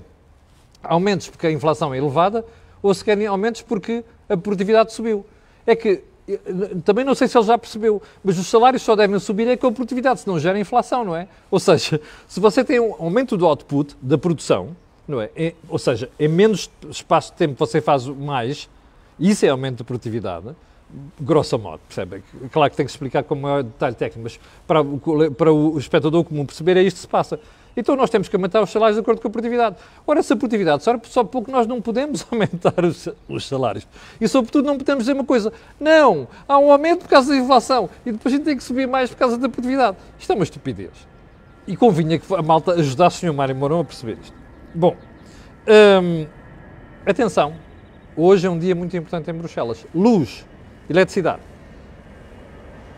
aumentos 0.82 1.28
porque 1.28 1.46
a 1.46 1.50
inflação 1.50 1.94
é 1.94 1.98
elevada 1.98 2.44
ou 2.82 2.92
se 2.92 3.04
querem 3.04 3.26
aumentos 3.26 3.62
porque 3.62 4.04
a 4.28 4.36
produtividade 4.36 4.92
subiu. 4.92 5.24
É 5.66 5.76
que 5.76 6.02
também 6.84 7.04
não 7.04 7.14
sei 7.14 7.28
se 7.28 7.36
ele 7.36 7.46
já 7.46 7.58
percebeu, 7.58 8.02
mas 8.22 8.38
os 8.38 8.46
salários 8.46 8.82
só 8.82 8.94
devem 8.94 9.18
subir 9.18 9.48
é 9.48 9.56
com 9.56 9.68
a 9.68 9.72
produtividade, 9.72 10.20
senão 10.20 10.38
gera 10.38 10.58
inflação, 10.58 11.04
não 11.04 11.16
é? 11.16 11.28
Ou 11.50 11.58
seja, 11.58 12.00
se 12.28 12.40
você 12.40 12.64
tem 12.64 12.80
um 12.80 12.94
aumento 12.98 13.36
do 13.36 13.46
output, 13.46 13.96
da 14.00 14.18
produção, 14.18 14.76
não 15.06 15.20
é? 15.20 15.30
é 15.36 15.54
ou 15.68 15.78
seja, 15.78 16.10
em 16.18 16.28
menos 16.28 16.70
espaço 16.88 17.32
de 17.32 17.38
tempo 17.38 17.54
você 17.58 17.80
faz 17.80 18.06
mais, 18.06 18.68
isso 19.18 19.44
é 19.44 19.48
aumento 19.48 19.78
de 19.78 19.84
produtividade, 19.84 20.48
grosso 21.20 21.58
modo, 21.58 21.80
percebe? 21.86 22.22
Claro 22.50 22.70
que 22.70 22.76
tem 22.76 22.86
que 22.86 22.90
explicar 22.90 23.22
com 23.22 23.34
maior 23.34 23.62
detalhe 23.62 23.94
técnico, 23.94 24.22
mas 24.22 24.40
para, 24.66 24.80
para 25.36 25.52
o 25.52 25.78
espectador 25.78 26.24
comum 26.24 26.44
perceber 26.44 26.76
é 26.76 26.82
isto 26.82 26.96
que 26.96 27.02
se 27.02 27.08
passa. 27.08 27.38
Então 27.76 27.96
nós 27.96 28.10
temos 28.10 28.28
que 28.28 28.36
aumentar 28.36 28.62
os 28.62 28.70
salários 28.70 28.96
de 28.96 29.00
acordo 29.00 29.20
com 29.20 29.28
a 29.28 29.30
produtividade. 29.30 29.76
Ora, 30.06 30.22
se 30.22 30.32
a 30.32 30.36
produtividade 30.36 30.82
só, 30.82 31.24
pouco 31.24 31.50
nós 31.50 31.66
não 31.66 31.80
podemos 31.80 32.26
aumentar 32.30 32.84
os, 32.84 33.08
os, 33.28 33.46
salários. 33.46 33.86
E 34.20 34.28
sobretudo 34.28 34.66
não 34.66 34.76
podemos 34.76 35.04
dizer 35.04 35.14
uma 35.14 35.24
coisa, 35.24 35.52
não, 35.78 36.28
há 36.48 36.58
um 36.58 36.70
aumento 36.70 37.00
por 37.00 37.08
causa 37.08 37.32
da 37.32 37.38
inflação 37.38 37.88
e 38.04 38.12
depois 38.12 38.34
a 38.34 38.36
gente 38.36 38.44
tem 38.44 38.56
que 38.56 38.62
subir 38.64 38.86
mais 38.86 39.10
por 39.10 39.16
causa 39.16 39.36
da 39.36 39.48
produtividade. 39.48 39.96
Isto 40.18 40.32
é 40.32 40.34
uma 40.34 40.44
estupidez. 40.44 41.08
E 41.66 41.76
convinha 41.76 42.18
que 42.18 42.34
a 42.34 42.42
malta 42.42 42.72
ajudasse 42.72 43.18
o 43.18 43.30
Sr. 43.30 43.34
Mário 43.34 43.54
Mourão 43.54 43.80
a 43.80 43.84
perceber 43.84 44.18
isto. 44.20 44.34
Bom, 44.74 44.96
hum, 46.02 46.26
atenção, 47.06 47.54
hoje 48.16 48.46
é 48.46 48.50
um 48.50 48.58
dia 48.58 48.74
muito 48.74 48.96
importante 48.96 49.30
em 49.30 49.34
Bruxelas. 49.34 49.86
Luz, 49.94 50.44
eletricidade. 50.88 51.49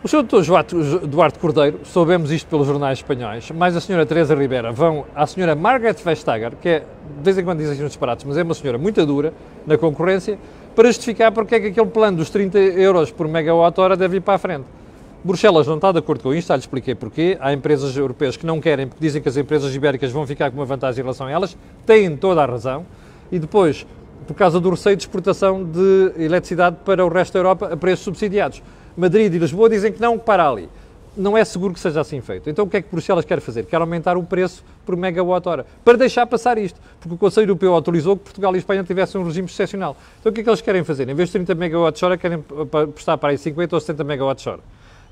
O 0.03 0.07
Sr. 0.09 0.23
Dr. 0.23 1.07
Duarte 1.07 1.39
Cordeiro, 1.39 1.79
soubemos 1.85 2.29
isto 2.29 2.45
pelos 2.49 2.67
jornais 2.67 2.97
espanhóis, 2.97 3.49
mais 3.51 3.73
a 3.73 3.79
Sra. 3.79 4.05
Teresa 4.05 4.35
Ribeira 4.35 4.69
vão 4.69 5.05
à 5.15 5.23
Sra. 5.23 5.55
Margaret 5.55 5.93
Vestager, 5.93 6.51
que 6.61 6.67
é, 6.67 6.79
de 6.79 7.23
vez 7.23 7.37
em 7.37 7.43
quando 7.45 7.59
dizem 7.59 7.81
uns 7.85 7.87
disparates, 7.87 8.25
mas 8.25 8.37
é 8.37 8.43
uma 8.43 8.53
senhora 8.53 8.77
muito 8.77 9.05
dura 9.05 9.33
na 9.65 9.77
concorrência, 9.77 10.37
para 10.75 10.89
justificar 10.89 11.31
porque 11.31 11.55
é 11.55 11.59
que 11.61 11.67
aquele 11.67 11.87
plano 11.87 12.17
dos 12.17 12.29
30 12.29 12.59
euros 12.59 13.11
por 13.11 13.29
megawatt-hora 13.29 13.95
deve 13.95 14.17
ir 14.17 14.19
para 14.19 14.33
a 14.33 14.37
frente. 14.37 14.65
Bruxelas 15.23 15.67
não 15.67 15.75
está 15.75 15.93
de 15.93 15.99
acordo 15.99 16.21
com 16.21 16.33
isto, 16.33 16.49
já 16.49 16.57
lhe 16.57 16.59
expliquei 16.59 16.95
porquê. 16.95 17.37
Há 17.39 17.53
empresas 17.53 17.95
europeias 17.95 18.35
que 18.35 18.45
não 18.45 18.59
querem, 18.59 18.87
porque 18.87 18.99
dizem 18.99 19.21
que 19.21 19.29
as 19.29 19.37
empresas 19.37 19.73
ibéricas 19.73 20.11
vão 20.11 20.27
ficar 20.27 20.51
com 20.51 20.57
uma 20.57 20.65
vantagem 20.65 20.99
em 20.99 21.03
relação 21.03 21.27
a 21.27 21.31
elas. 21.31 21.55
Têm 21.85 22.17
toda 22.17 22.43
a 22.43 22.45
razão. 22.45 22.85
E 23.31 23.39
depois, 23.39 23.87
por 24.27 24.33
causa 24.33 24.59
do 24.59 24.69
receio 24.69 24.97
de 24.97 25.03
exportação 25.03 25.63
de 25.63 26.11
eletricidade 26.17 26.75
para 26.83 27.05
o 27.05 27.07
resto 27.07 27.31
da 27.35 27.39
Europa 27.39 27.69
a 27.71 27.77
preços 27.77 28.03
subsidiados. 28.03 28.61
Madrid 28.95 29.33
e 29.33 29.37
Lisboa 29.37 29.69
dizem 29.69 29.91
que 29.91 30.01
não, 30.01 30.17
para 30.17 30.47
ali. 30.47 30.69
Não 31.15 31.37
é 31.37 31.45
seguro 31.45 31.73
que 31.73 31.79
seja 31.79 32.01
assim 32.01 32.21
feito. 32.21 32.49
Então 32.49 32.65
o 32.65 32.69
que 32.69 32.77
é 32.77 32.81
que 32.81 32.89
Bruxelas 32.89 33.23
quer 33.23 33.39
fazer? 33.39 33.65
Quer 33.65 33.79
aumentar 33.79 34.17
o 34.17 34.23
preço 34.23 34.63
por 34.83 34.95
megawatt-hora 34.95 35.65
para 35.85 35.95
deixar 35.95 36.25
passar 36.25 36.57
isto, 36.57 36.79
porque 36.99 37.13
o 37.13 37.17
Conselho 37.17 37.45
Europeu 37.45 37.73
autorizou 37.73 38.17
que 38.17 38.23
Portugal 38.23 38.55
e 38.55 38.57
Espanha 38.57 38.83
tivessem 38.83 39.21
um 39.21 39.23
regime 39.23 39.47
excepcional. 39.47 39.95
Então 40.19 40.31
o 40.31 40.33
que 40.33 40.41
é 40.41 40.43
que 40.43 40.49
eles 40.49 40.61
querem 40.61 40.83
fazer? 40.83 41.07
Em 41.07 41.13
vez 41.13 41.29
de 41.29 41.33
30 41.33 41.53
megawatts-hora, 41.53 42.17
querem 42.17 42.43
prestar 42.93 43.17
para 43.17 43.29
aí 43.29 43.37
50 43.37 43.75
ou 43.75 43.79
70 43.79 44.03
megawatts-hora. 44.03 44.59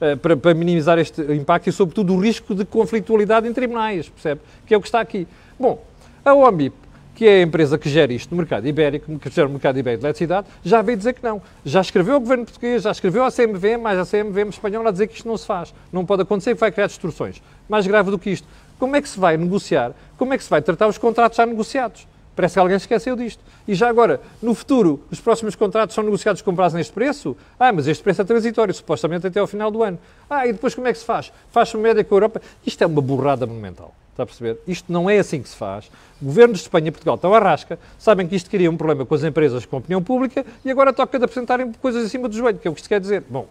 uh, 0.01 0.17
para, 0.17 0.35
para, 0.35 0.53
minimizar 0.55 0.97
este 0.97 1.21
impacto 1.33 1.69
e, 1.69 1.71
sobretudo, 1.71 2.15
o 2.15 2.19
risco 2.19 2.55
de 2.55 2.65
conflitualidade 2.65 3.47
em 3.47 3.53
tribunais, 3.53 4.09
percebe? 4.09 4.41
Que 4.65 4.73
é 4.73 4.77
o 4.77 4.81
que 4.81 4.87
está 4.87 4.99
aqui. 4.99 5.27
Bom, 5.59 5.83
a 6.25 6.33
OMBIP, 6.33 6.75
que 7.21 7.27
é 7.27 7.35
a 7.35 7.41
empresa 7.43 7.77
que 7.77 7.87
gera 7.87 8.11
isto 8.11 8.31
no 8.31 8.37
mercado 8.37 8.67
ibérico, 8.67 9.19
que 9.19 9.29
gera 9.29 9.47
o 9.47 9.51
mercado 9.51 9.77
ibérico 9.77 10.01
de 10.01 10.07
eletricidade, 10.07 10.47
já 10.63 10.81
veio 10.81 10.97
dizer 10.97 11.13
que 11.13 11.23
não. 11.23 11.39
Já 11.63 11.79
escreveu 11.79 12.15
ao 12.15 12.19
governo 12.19 12.45
português, 12.45 12.81
já 12.81 12.89
escreveu 12.89 13.23
à 13.23 13.31
CMV, 13.31 13.77
mas 13.77 13.99
a 13.99 14.05
CMV 14.07 14.49
espanhola 14.49 14.89
a 14.89 14.91
dizer 14.91 15.05
que 15.05 15.13
isto 15.13 15.27
não 15.27 15.37
se 15.37 15.45
faz. 15.45 15.71
Não 15.93 16.03
pode 16.03 16.23
acontecer, 16.23 16.55
vai 16.55 16.71
criar 16.71 16.87
distorções. 16.87 17.39
Mais 17.69 17.85
grave 17.85 18.09
do 18.09 18.17
que 18.17 18.31
isto, 18.31 18.47
como 18.79 18.95
é 18.95 19.01
que 19.03 19.07
se 19.07 19.19
vai 19.19 19.37
negociar, 19.37 19.91
como 20.17 20.33
é 20.33 20.37
que 20.39 20.43
se 20.43 20.49
vai 20.49 20.63
tratar 20.63 20.87
os 20.87 20.97
contratos 20.97 21.37
já 21.37 21.45
negociados? 21.45 22.07
Parece 22.35 22.55
que 22.55 22.59
alguém 22.59 22.77
esqueceu 22.77 23.15
disto. 23.15 23.43
E 23.67 23.75
já 23.75 23.87
agora, 23.87 24.19
no 24.41 24.55
futuro, 24.55 25.03
os 25.11 25.19
próximos 25.19 25.53
contratos 25.53 25.93
são 25.93 26.03
negociados 26.03 26.41
com 26.41 26.55
prazo 26.55 26.75
neste 26.75 26.91
preço? 26.91 27.37
Ah, 27.59 27.71
mas 27.71 27.85
este 27.85 28.03
preço 28.03 28.23
é 28.23 28.25
transitório, 28.25 28.73
supostamente 28.73 29.27
até 29.27 29.39
ao 29.39 29.45
final 29.45 29.69
do 29.69 29.83
ano. 29.83 29.99
Ah, 30.27 30.47
e 30.47 30.53
depois 30.53 30.73
como 30.73 30.87
é 30.87 30.91
que 30.91 30.97
se 30.97 31.05
faz? 31.05 31.31
Faz-se 31.51 31.77
média 31.77 32.03
com 32.03 32.15
a 32.15 32.17
Europa? 32.17 32.41
Isto 32.65 32.83
é 32.83 32.87
uma 32.87 32.99
burrada 32.99 33.45
monumental. 33.45 33.93
Está 34.11 34.23
a 34.23 34.25
perceber? 34.25 34.59
Isto 34.67 34.91
não 34.91 35.09
é 35.09 35.17
assim 35.19 35.41
que 35.41 35.49
se 35.49 35.55
faz. 35.55 35.89
Governos 36.21 36.59
de 36.59 36.63
Espanha 36.65 36.89
e 36.89 36.91
Portugal 36.91 37.15
estão 37.15 37.33
à 37.33 37.39
rasca, 37.39 37.79
sabem 37.97 38.27
que 38.27 38.35
isto 38.35 38.49
cria 38.49 38.69
um 38.69 38.77
problema 38.77 39.05
com 39.05 39.15
as 39.15 39.23
empresas, 39.23 39.65
com 39.65 39.77
a 39.77 39.79
opinião 39.79 40.03
pública 40.03 40.45
e 40.63 40.69
agora 40.69 40.91
toca 40.91 41.17
de 41.17 41.25
apresentarem 41.25 41.71
coisas 41.73 42.05
acima 42.05 42.27
do 42.27 42.35
joelho, 42.35 42.59
que 42.59 42.67
é 42.67 42.71
o 42.71 42.73
que 42.73 42.79
isto 42.79 42.89
quer 42.89 42.99
dizer. 42.99 43.23
Bom, 43.29 43.47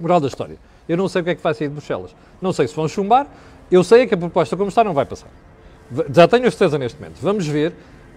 moral 0.00 0.20
da 0.20 0.28
história. 0.28 0.56
Eu 0.88 0.96
não 0.96 1.08
sei 1.08 1.20
o 1.20 1.24
que 1.24 1.30
é 1.30 1.34
que 1.34 1.42
vai 1.42 1.52
sair 1.52 1.68
de 1.68 1.74
Bruxelas. 1.74 2.14
Não 2.40 2.52
sei 2.52 2.68
se 2.68 2.74
vão 2.74 2.86
chumbar. 2.86 3.26
Eu 3.70 3.82
sei 3.82 4.06
que 4.06 4.14
a 4.14 4.16
proposta 4.16 4.56
como 4.56 4.68
está 4.68 4.84
não 4.84 4.94
vai 4.94 5.04
passar. 5.04 5.28
Já 6.12 6.28
tenho 6.28 6.46
a 6.46 6.50
certeza 6.50 6.78
neste 6.78 7.00
momento. 7.00 7.18
Vamos 7.20 7.46
ver 7.46 7.74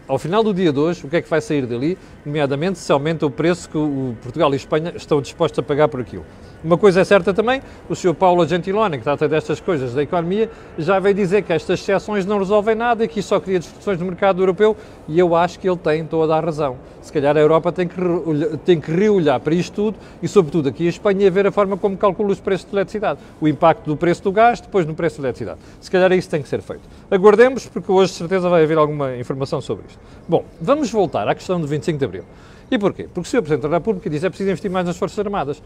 ao 0.10 0.18
final 0.18 0.44
do 0.44 0.52
dia 0.52 0.74
de 0.74 0.80
hoje, 0.80 1.06
o 1.06 1.10
que 1.10 1.18
é 1.18 1.22
que 1.22 1.30
vai 1.30 1.40
sair 1.40 1.68
dali, 1.68 1.96
nomeadamente 2.26 2.80
se 2.80 2.92
aumenta 2.92 3.28
o 3.28 3.30
preço 3.30 3.70
que 3.70 3.78
o 3.78 4.16
Portugal 4.24 4.50
e 4.50 4.54
a 4.54 4.56
Espanha 4.56 4.94
estão 4.96 5.22
dispostos 5.22 5.60
a 5.60 5.62
pagar 5.62 5.88
por 5.88 6.02
aquilo. 6.02 6.26
Uma 6.62 6.78
coisa 6.78 7.00
é 7.00 7.04
certa 7.06 7.34
também, 7.34 7.62
o 7.90 7.96
Sr. 7.96 8.14
Paulo 8.14 8.46
Gentiloni, 8.46 8.98
que 8.98 9.04
trata 9.06 9.30
destas 9.30 9.62
coisas 9.62 9.94
da 9.94 10.04
economia, 10.04 10.50
já 10.78 11.00
veio 11.00 11.16
dizer 11.16 11.42
que 11.42 11.54
estas 11.54 11.80
exceções 11.80 12.26
não 12.26 12.38
resolvem 12.38 12.76
nada 12.76 13.06
e 13.06 13.08
que 13.08 13.22
isso 13.22 13.30
só 13.30 13.40
cria 13.40 13.60
distorções 13.60 13.98
no 13.98 14.06
mercado 14.06 14.42
europeu 14.42 14.76
e 15.08 15.18
eu 15.18 15.34
acho 15.36 15.58
que 15.58 15.70
ele 15.70 15.78
tem 15.78 16.04
toda 16.06 16.36
a 16.36 16.40
razão. 16.42 16.76
Se 17.02 17.14
calhar 17.14 17.38
a 17.38 17.40
Europa 17.40 17.72
tem 17.72 17.88
que, 17.88 17.96
tem 18.66 18.78
que 18.78 18.92
reolhar 18.92 19.40
para 19.40 19.56
isto 19.56 19.74
tudo 19.74 19.98
e, 20.22 20.28
sobretudo, 20.28 20.68
aqui 20.68 20.86
a 20.86 20.90
Espanha 20.90 21.32
ver 21.32 21.48
a 21.48 21.52
forma 21.52 21.78
como 21.78 21.96
calcula 21.96 22.34
os 22.34 22.42
preços 22.42 22.70
de 22.70 22.76
eletricidade. 22.76 23.20
O 23.40 23.48
impacto 23.48 23.86
do 23.86 23.96
preço 23.96 24.22
do 24.22 24.32
gás, 24.34 24.60
depois 24.60 24.86
no 24.86 24.94
preço 24.94 25.16
de 25.16 25.22
eletricidade. 25.22 25.60
Se 25.80 25.90
calhar 25.90 26.12
isso 26.12 26.30
tem 26.30 26.42
que 26.42 26.50
ser 26.50 26.62
feito. 26.62 26.82
Aguardemos, 27.10 27.68
porque 27.68 27.90
hoje, 27.90 28.12
de 28.12 28.18
certeza, 28.18 28.50
vai 28.50 28.64
haver 28.64 28.78
alguma 28.78 29.16
informação 29.16 29.62
sobre 29.62 29.86
isto. 29.88 30.00
Bom, 30.28 30.44
vamos 30.60 30.92
voltar 30.92 31.26
à 31.26 31.34
questão 31.34 31.62
do 31.62 31.68
25 31.68 31.98
de 31.98 32.04
Abril. 32.04 32.26
E 32.72 32.78
porquê? 32.78 33.08
Porque 33.12 33.22
o 33.28 33.32
Sr. 33.32 33.42
Presidente 33.42 33.68
da 33.68 33.78
República 33.78 34.10
diz 34.10 34.20
que 34.20 34.28
é 34.28 34.30
preciso 34.30 34.50
investir 34.50 34.70
mais 34.70 34.86
nas 34.86 34.98
Forças 34.98 35.18
Armadas. 35.18 35.62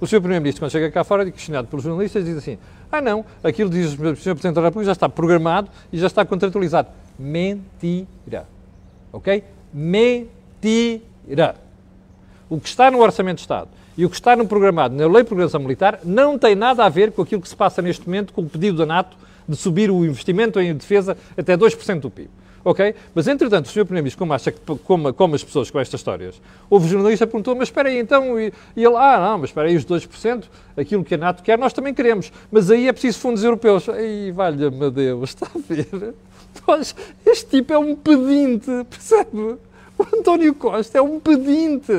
O 0.00 0.06
Sr. 0.06 0.20
Primeiro-Ministro, 0.20 0.62
quando 0.62 0.70
chega 0.70 0.90
cá 0.90 1.02
fora, 1.02 1.28
questionado 1.30 1.66
pelos 1.68 1.84
jornalistas, 1.84 2.24
diz 2.24 2.36
assim: 2.36 2.58
ah, 2.90 3.00
não, 3.00 3.24
aquilo 3.42 3.68
diz 3.68 3.92
o 3.92 3.96
Sr. 3.96 4.14
Presidente 4.14 4.54
da 4.54 4.62
República 4.62 4.86
já 4.86 4.92
está 4.92 5.08
programado 5.08 5.68
e 5.92 5.98
já 5.98 6.06
está 6.06 6.24
contratualizado. 6.24 6.88
Mentira. 7.18 8.46
Ok? 9.12 9.42
Mentira. 9.72 11.56
O 12.48 12.60
que 12.60 12.68
está 12.68 12.90
no 12.90 13.00
Orçamento 13.00 13.36
de 13.36 13.42
Estado 13.42 13.68
e 13.96 14.06
o 14.06 14.08
que 14.08 14.14
está 14.14 14.36
no 14.36 14.46
programado 14.46 14.94
na 14.94 15.06
Lei 15.06 15.22
de 15.22 15.28
Programação 15.28 15.60
Militar 15.60 16.00
não 16.04 16.38
tem 16.38 16.54
nada 16.54 16.84
a 16.84 16.88
ver 16.88 17.12
com 17.12 17.22
aquilo 17.22 17.42
que 17.42 17.48
se 17.48 17.56
passa 17.56 17.82
neste 17.82 18.06
momento 18.06 18.32
com 18.32 18.42
o 18.42 18.48
pedido 18.48 18.78
da 18.78 18.86
NATO 18.86 19.16
de 19.48 19.56
subir 19.56 19.90
o 19.90 20.04
investimento 20.04 20.60
em 20.60 20.74
defesa 20.74 21.16
até 21.36 21.56
2% 21.56 22.00
do 22.00 22.10
PIB 22.10 22.30
ok? 22.68 22.94
Mas, 23.14 23.26
entretanto, 23.26 23.66
o 23.66 23.68
Sr. 23.68 23.84
Primeiro-Ministro, 23.86 24.18
como 24.18 24.34
acha 24.34 24.52
que 24.52 24.60
como, 24.84 25.12
como 25.14 25.34
as 25.34 25.42
pessoas 25.42 25.70
com 25.70 25.80
estas 25.80 26.00
histórias, 26.00 26.40
houve 26.68 26.86
um 26.86 26.88
jornalista 26.88 27.26
que 27.26 27.32
perguntou, 27.32 27.56
mas 27.56 27.68
espera 27.68 27.88
aí, 27.88 27.98
então, 27.98 28.38
e, 28.38 28.52
e, 28.76 28.84
ele, 28.84 28.94
ah, 28.94 29.18
não, 29.18 29.38
mas 29.38 29.50
espera 29.50 29.68
aí, 29.68 29.76
os 29.76 29.86
2%, 29.86 30.44
aquilo 30.76 31.02
que 31.02 31.14
a 31.14 31.18
NATO 31.18 31.42
quer, 31.42 31.58
nós 31.58 31.72
também 31.72 31.94
queremos, 31.94 32.30
mas 32.52 32.70
aí 32.70 32.86
é 32.86 32.92
preciso 32.92 33.20
fundos 33.20 33.42
europeus. 33.42 33.88
Ai, 33.88 34.30
valha-me 34.32 34.90
Deus, 34.90 35.30
está 35.30 35.46
a 35.46 35.58
ver? 35.58 36.14
Pois, 36.66 36.94
este 37.24 37.46
tipo 37.46 37.72
é 37.72 37.78
um 37.78 37.96
pedinte, 37.96 38.70
percebe? 38.90 39.56
O 39.98 40.16
António 40.16 40.54
Costa 40.54 40.98
é 40.98 41.02
um 41.02 41.18
pedinte. 41.18 41.92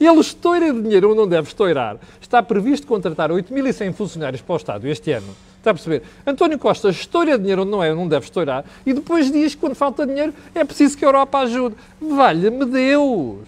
Ele 0.00 0.20
estoura 0.20 0.72
dinheiro 0.72 1.10
onde 1.10 1.18
não 1.18 1.28
deve 1.28 1.48
estourar. 1.48 1.98
Está 2.18 2.42
previsto 2.42 2.86
contratar 2.86 3.30
8.100 3.30 3.92
funcionários 3.92 4.40
para 4.40 4.54
o 4.54 4.56
Estado 4.56 4.88
este 4.88 5.12
ano 5.12 5.34
Está 5.62 5.70
a 5.70 5.74
perceber? 5.74 6.02
António 6.26 6.58
Costa 6.58 6.88
estoura 6.88 7.38
dinheiro 7.38 7.62
onde 7.62 7.70
não 7.70 7.84
é, 7.84 7.94
não 7.94 8.08
deve 8.08 8.24
estourar, 8.24 8.64
e 8.84 8.92
depois 8.92 9.30
diz 9.30 9.54
que 9.54 9.60
quando 9.60 9.76
falta 9.76 10.04
dinheiro 10.04 10.34
é 10.52 10.64
preciso 10.64 10.98
que 10.98 11.04
a 11.04 11.08
Europa 11.08 11.38
ajude. 11.38 11.76
Valha-me 12.00 12.64
Deus! 12.64 13.38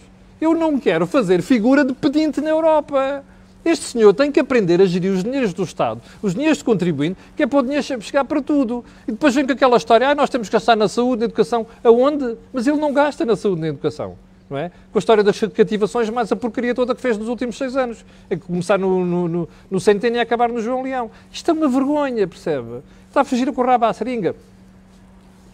Eu 0.40 0.54
não 0.54 0.78
quero 0.78 1.08
fazer 1.08 1.42
figura 1.42 1.84
de 1.84 1.92
pedinte 1.92 2.40
na 2.40 2.50
Europa. 2.50 3.24
Este 3.64 3.86
senhor 3.86 4.14
tem 4.14 4.30
que 4.30 4.38
aprender 4.38 4.80
a 4.80 4.84
gerir 4.86 5.10
os 5.10 5.24
dinheiros 5.24 5.52
do 5.52 5.64
Estado, 5.64 6.00
os 6.22 6.34
dinheiros 6.34 6.58
de 6.58 6.64
contribuinte, 6.64 7.18
que 7.36 7.42
é 7.42 7.48
para 7.48 7.58
o 7.58 7.62
dinheiro 7.62 7.84
chegar 8.00 8.24
para 8.24 8.40
tudo. 8.40 8.84
E 9.08 9.10
depois 9.10 9.34
vem 9.34 9.44
com 9.44 9.52
aquela 9.52 9.76
história, 9.76 10.08
ah, 10.08 10.14
nós 10.14 10.30
temos 10.30 10.48
que 10.48 10.52
gastar 10.52 10.76
na 10.76 10.86
saúde, 10.86 11.20
na 11.20 11.24
educação. 11.24 11.66
Aonde? 11.82 12.36
Mas 12.52 12.64
ele 12.68 12.76
não 12.76 12.92
gasta 12.92 13.24
na 13.24 13.34
saúde, 13.34 13.60
na 13.60 13.68
educação 13.68 14.16
não 14.48 14.58
é? 14.58 14.70
Com 14.92 14.98
a 14.98 15.00
história 15.00 15.22
das 15.22 15.38
cativações, 15.40 16.10
mais 16.10 16.30
a 16.30 16.36
porcaria 16.36 16.74
toda 16.74 16.94
que 16.94 17.00
fez 17.00 17.16
nos 17.16 17.28
últimos 17.28 17.56
seis 17.56 17.76
anos. 17.76 18.04
É 18.28 18.36
começar 18.36 18.78
no, 18.78 19.04
no, 19.04 19.28
no, 19.28 19.48
no 19.70 19.80
Centeno 19.80 20.16
e 20.16 20.20
acabar 20.20 20.48
no 20.48 20.60
João 20.60 20.82
Leão. 20.82 21.10
Isto 21.32 21.50
é 21.50 21.54
uma 21.54 21.68
vergonha, 21.68 22.26
percebe? 22.26 22.82
Está 23.08 23.22
a 23.22 23.24
fugir 23.24 23.48
a 23.48 23.52
correr 23.52 23.82
à 23.82 23.92
seringa. 23.92 24.34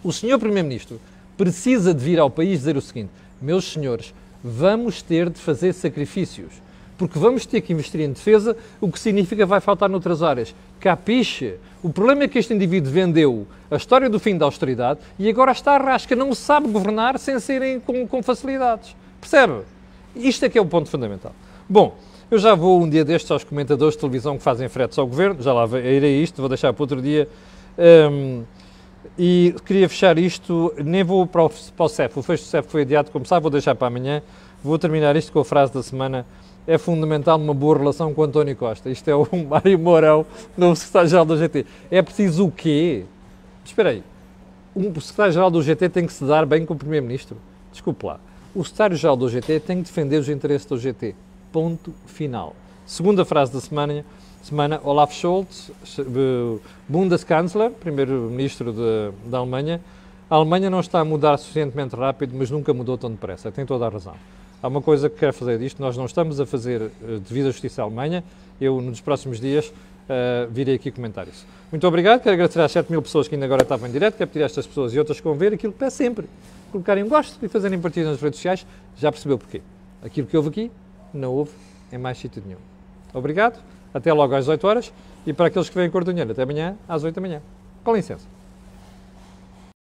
O 0.03 0.13
senhor 0.13 0.39
Primeiro-Ministro 0.39 1.01
precisa 1.37 1.95
de 1.95 2.03
vir 2.03 2.19
ao 2.19 2.31
país 2.31 2.61
dizer 2.61 2.77
o 2.77 2.81
seguinte: 2.81 3.11
meus 3.41 3.73
senhores, 3.73 4.15
vamos 4.43 5.03
ter 5.03 5.31
de 5.31 5.39
fazer 5.39 5.73
sacrifícios, 5.73 6.53
porque 7.01 7.19
vamos 7.19 7.47
ter 7.47 7.63
que 7.63 7.73
investir 7.73 8.03
em 8.03 8.13
defesa, 8.13 8.55
o 8.79 8.93
que 8.93 9.01
significa 9.01 9.47
vai 9.47 9.59
faltar 9.59 9.89
noutras 9.89 10.23
áreas. 10.23 10.55
Capiche? 10.79 11.55
O 11.83 11.89
problema 11.89 12.25
é 12.25 12.29
que 12.29 12.39
este 12.39 12.53
indivíduo 12.53 12.93
vendeu 12.93 13.47
a 13.71 13.77
história 13.77 14.11
do 14.11 14.21
fim 14.21 14.37
da 14.37 14.45
austeridade 14.45 15.01
e 15.19 15.27
agora 15.27 15.51
está 15.51 15.77
à 15.77 15.79
rasca, 15.79 16.15
não 16.15 16.35
sabe 16.35 16.69
governar 16.69 17.19
sem 17.19 17.41
serem 17.41 17.81
com, 17.81 18.07
com 18.07 18.23
facilidades. 18.23 18.95
Percebe? 19.19 19.63
Isto 20.15 20.45
é 20.45 20.51
que 20.51 20.59
é 20.59 20.61
o 20.61 20.67
ponto 20.67 20.91
fundamental. 20.91 21.33
Bom, 21.67 21.97
eu 22.31 22.39
já 22.39 22.55
vou 22.55 22.83
um 22.83 22.91
dia 22.91 23.03
destes 23.03 23.31
aos 23.31 23.45
comentadores 23.45 23.95
de 23.95 24.01
televisão 24.01 24.37
que 24.37 24.43
fazem 24.43 24.69
fretes 24.69 24.99
ao 24.99 25.07
governo, 25.07 25.43
já 25.43 25.55
lá 25.55 25.67
irei 25.79 26.23
isto, 26.23 26.37
vou 26.43 26.51
deixar 26.51 26.71
para 26.75 26.83
outro 26.83 27.01
dia. 27.01 27.27
Um, 28.13 28.43
e 29.19 29.55
queria 29.65 29.89
fechar 29.89 30.19
isto, 30.19 30.75
nem 30.85 31.03
vou 31.03 31.27
para 31.27 31.45
o, 31.45 31.49
para 31.49 31.87
o 31.87 31.89
CEF, 31.89 32.19
o 32.19 32.23
fecho 32.23 32.45
do 32.45 32.49
CEF 32.49 32.69
foi 32.69 32.83
adiado, 32.83 33.11
como 33.11 33.25
sabe, 33.25 33.41
vou 33.41 33.51
deixar 33.51 33.75
para 33.75 33.87
amanhã. 33.87 34.21
Vou 34.63 34.79
terminar 34.79 35.17
isto 35.17 35.33
com 35.33 35.41
a 35.41 35.45
frase 35.47 35.73
da 35.73 35.83
semana 35.83 36.27
é 36.67 36.79
fundamental 36.79 37.39
uma 37.39 37.55
boa 37.55 37.79
relação 37.79 38.13
com 38.15 38.23
António 38.23 38.55
Costa. 38.57 38.91
Isto 38.91 39.09
é 39.09 39.15
o 39.15 39.27
Mário 39.49 39.79
Mourão, 39.79 40.27
novo 40.57 40.77
secretário-geral 40.77 41.25
do 41.25 41.37
GT. 41.37 41.67
É 41.91 42.03
preciso 42.03 42.47
o 42.47 42.51
quê? 42.51 43.05
Espera 43.65 43.91
aí. 43.91 44.03
O 44.75 45.01
secretário-geral 45.01 45.51
do 45.51 45.63
GT 45.63 45.89
tem 45.89 46.07
que 46.07 46.13
se 46.13 46.25
dar 46.25 46.47
bem 46.47 46.65
com 46.65 46.75
o 46.75 46.77
primeiro-ministro? 46.77 47.37
Desculpe 47.73 48.07
lá. 48.07 48.21
O 48.55 48.65
secretário-geral 48.65 49.17
do 49.17 49.29
GT 49.29 49.61
tem 49.61 49.79
que 49.79 49.85
defender 49.85 50.19
os 50.19 50.29
interesses 50.29 50.67
do 50.67 50.79
GT. 50.79 51.15
Ponto 51.53 51.93
final. 52.07 52.55
Segunda 52.87 53.25
frase 53.25 53.53
da 53.53 53.61
semana, 53.61 54.05
semana 54.43 54.81
Olaf 54.83 55.13
Scholz, 55.13 55.71
Bundeskanzler, 56.89 57.71
primeiro-ministro 57.71 58.75
da 59.27 59.39
Alemanha. 59.39 59.81
A 60.29 60.37
Alemanha 60.37 60.71
não 60.71 60.81
está 60.81 61.01
a 61.01 61.05
mudar 61.05 61.37
suficientemente 61.39 61.97
rápido, 61.97 62.35
mas 62.37 62.51
nunca 62.51 62.73
mudou 62.73 62.97
tão 62.97 63.11
depressa. 63.11 63.51
Tem 63.51 63.67
toda 63.67 63.87
a 63.87 63.89
razão. 63.89 64.15
Há 64.63 64.69
uma 64.69 64.83
coisa 64.83 65.09
que 65.09 65.17
quero 65.17 65.33
fazer 65.33 65.59
disto, 65.59 65.81
nós 65.81 65.97
não 65.97 66.05
estamos 66.05 66.39
a 66.39 66.45
fazer 66.45 66.83
uh, 66.83 66.91
devido 67.27 67.47
à 67.47 67.51
Justiça 67.51 67.81
à 67.81 67.85
Alemanha, 67.85 68.23
eu 68.61 68.79
nos 68.83 69.01
próximos 69.01 69.41
dias 69.41 69.69
uh, 69.69 70.51
virei 70.51 70.75
aqui 70.75 70.91
comentar 70.91 71.27
isso. 71.27 71.47
Muito 71.73 71.87
obrigado, 71.87 72.21
quero 72.21 72.35
agradecer 72.35 72.61
às 72.61 72.71
7 72.71 72.91
mil 72.91 73.01
pessoas 73.01 73.27
que 73.27 73.35
ainda 73.35 73.47
agora 73.47 73.63
estavam 73.63 73.89
em 73.89 73.93
direto, 73.93 74.19
quero 74.19 74.29
pedir 74.29 74.43
a 74.43 74.47
estas 74.47 74.67
pessoas 74.67 74.93
e 74.93 74.99
outras 74.99 75.19
que 75.19 75.25
vão 75.25 75.35
ver 75.35 75.55
aquilo 75.55 75.73
que 75.73 75.79
peço 75.79 75.97
sempre, 75.97 76.27
colocarem 76.71 77.03
um 77.03 77.09
gosto 77.09 77.43
e 77.43 77.49
fazerem 77.49 77.81
partida 77.81 78.11
nas 78.11 78.21
redes 78.21 78.39
sociais, 78.39 78.67
já 78.99 79.11
percebeu 79.11 79.39
porquê. 79.39 79.63
Aquilo 80.03 80.27
que 80.27 80.37
houve 80.37 80.51
aqui, 80.51 80.71
não 81.15 81.33
houve 81.33 81.53
em 81.91 81.97
mais 81.97 82.19
sítio 82.19 82.43
nenhum. 82.45 82.59
Obrigado, 83.15 83.59
até 83.95 84.13
logo 84.13 84.35
às 84.35 84.45
18 84.45 84.67
horas 84.67 84.93
e 85.27 85.33
para 85.33 85.47
aqueles 85.47 85.71
que 85.71 85.75
vêm 85.75 85.89
cor 85.89 86.05
do 86.05 86.13
dinheiro, 86.13 86.33
até 86.33 86.43
amanhã 86.43 86.77
às 86.87 87.03
8 87.03 87.15
da 87.15 87.21
manhã. 87.23 87.41
Com 87.83 87.97
licença. 87.97 88.40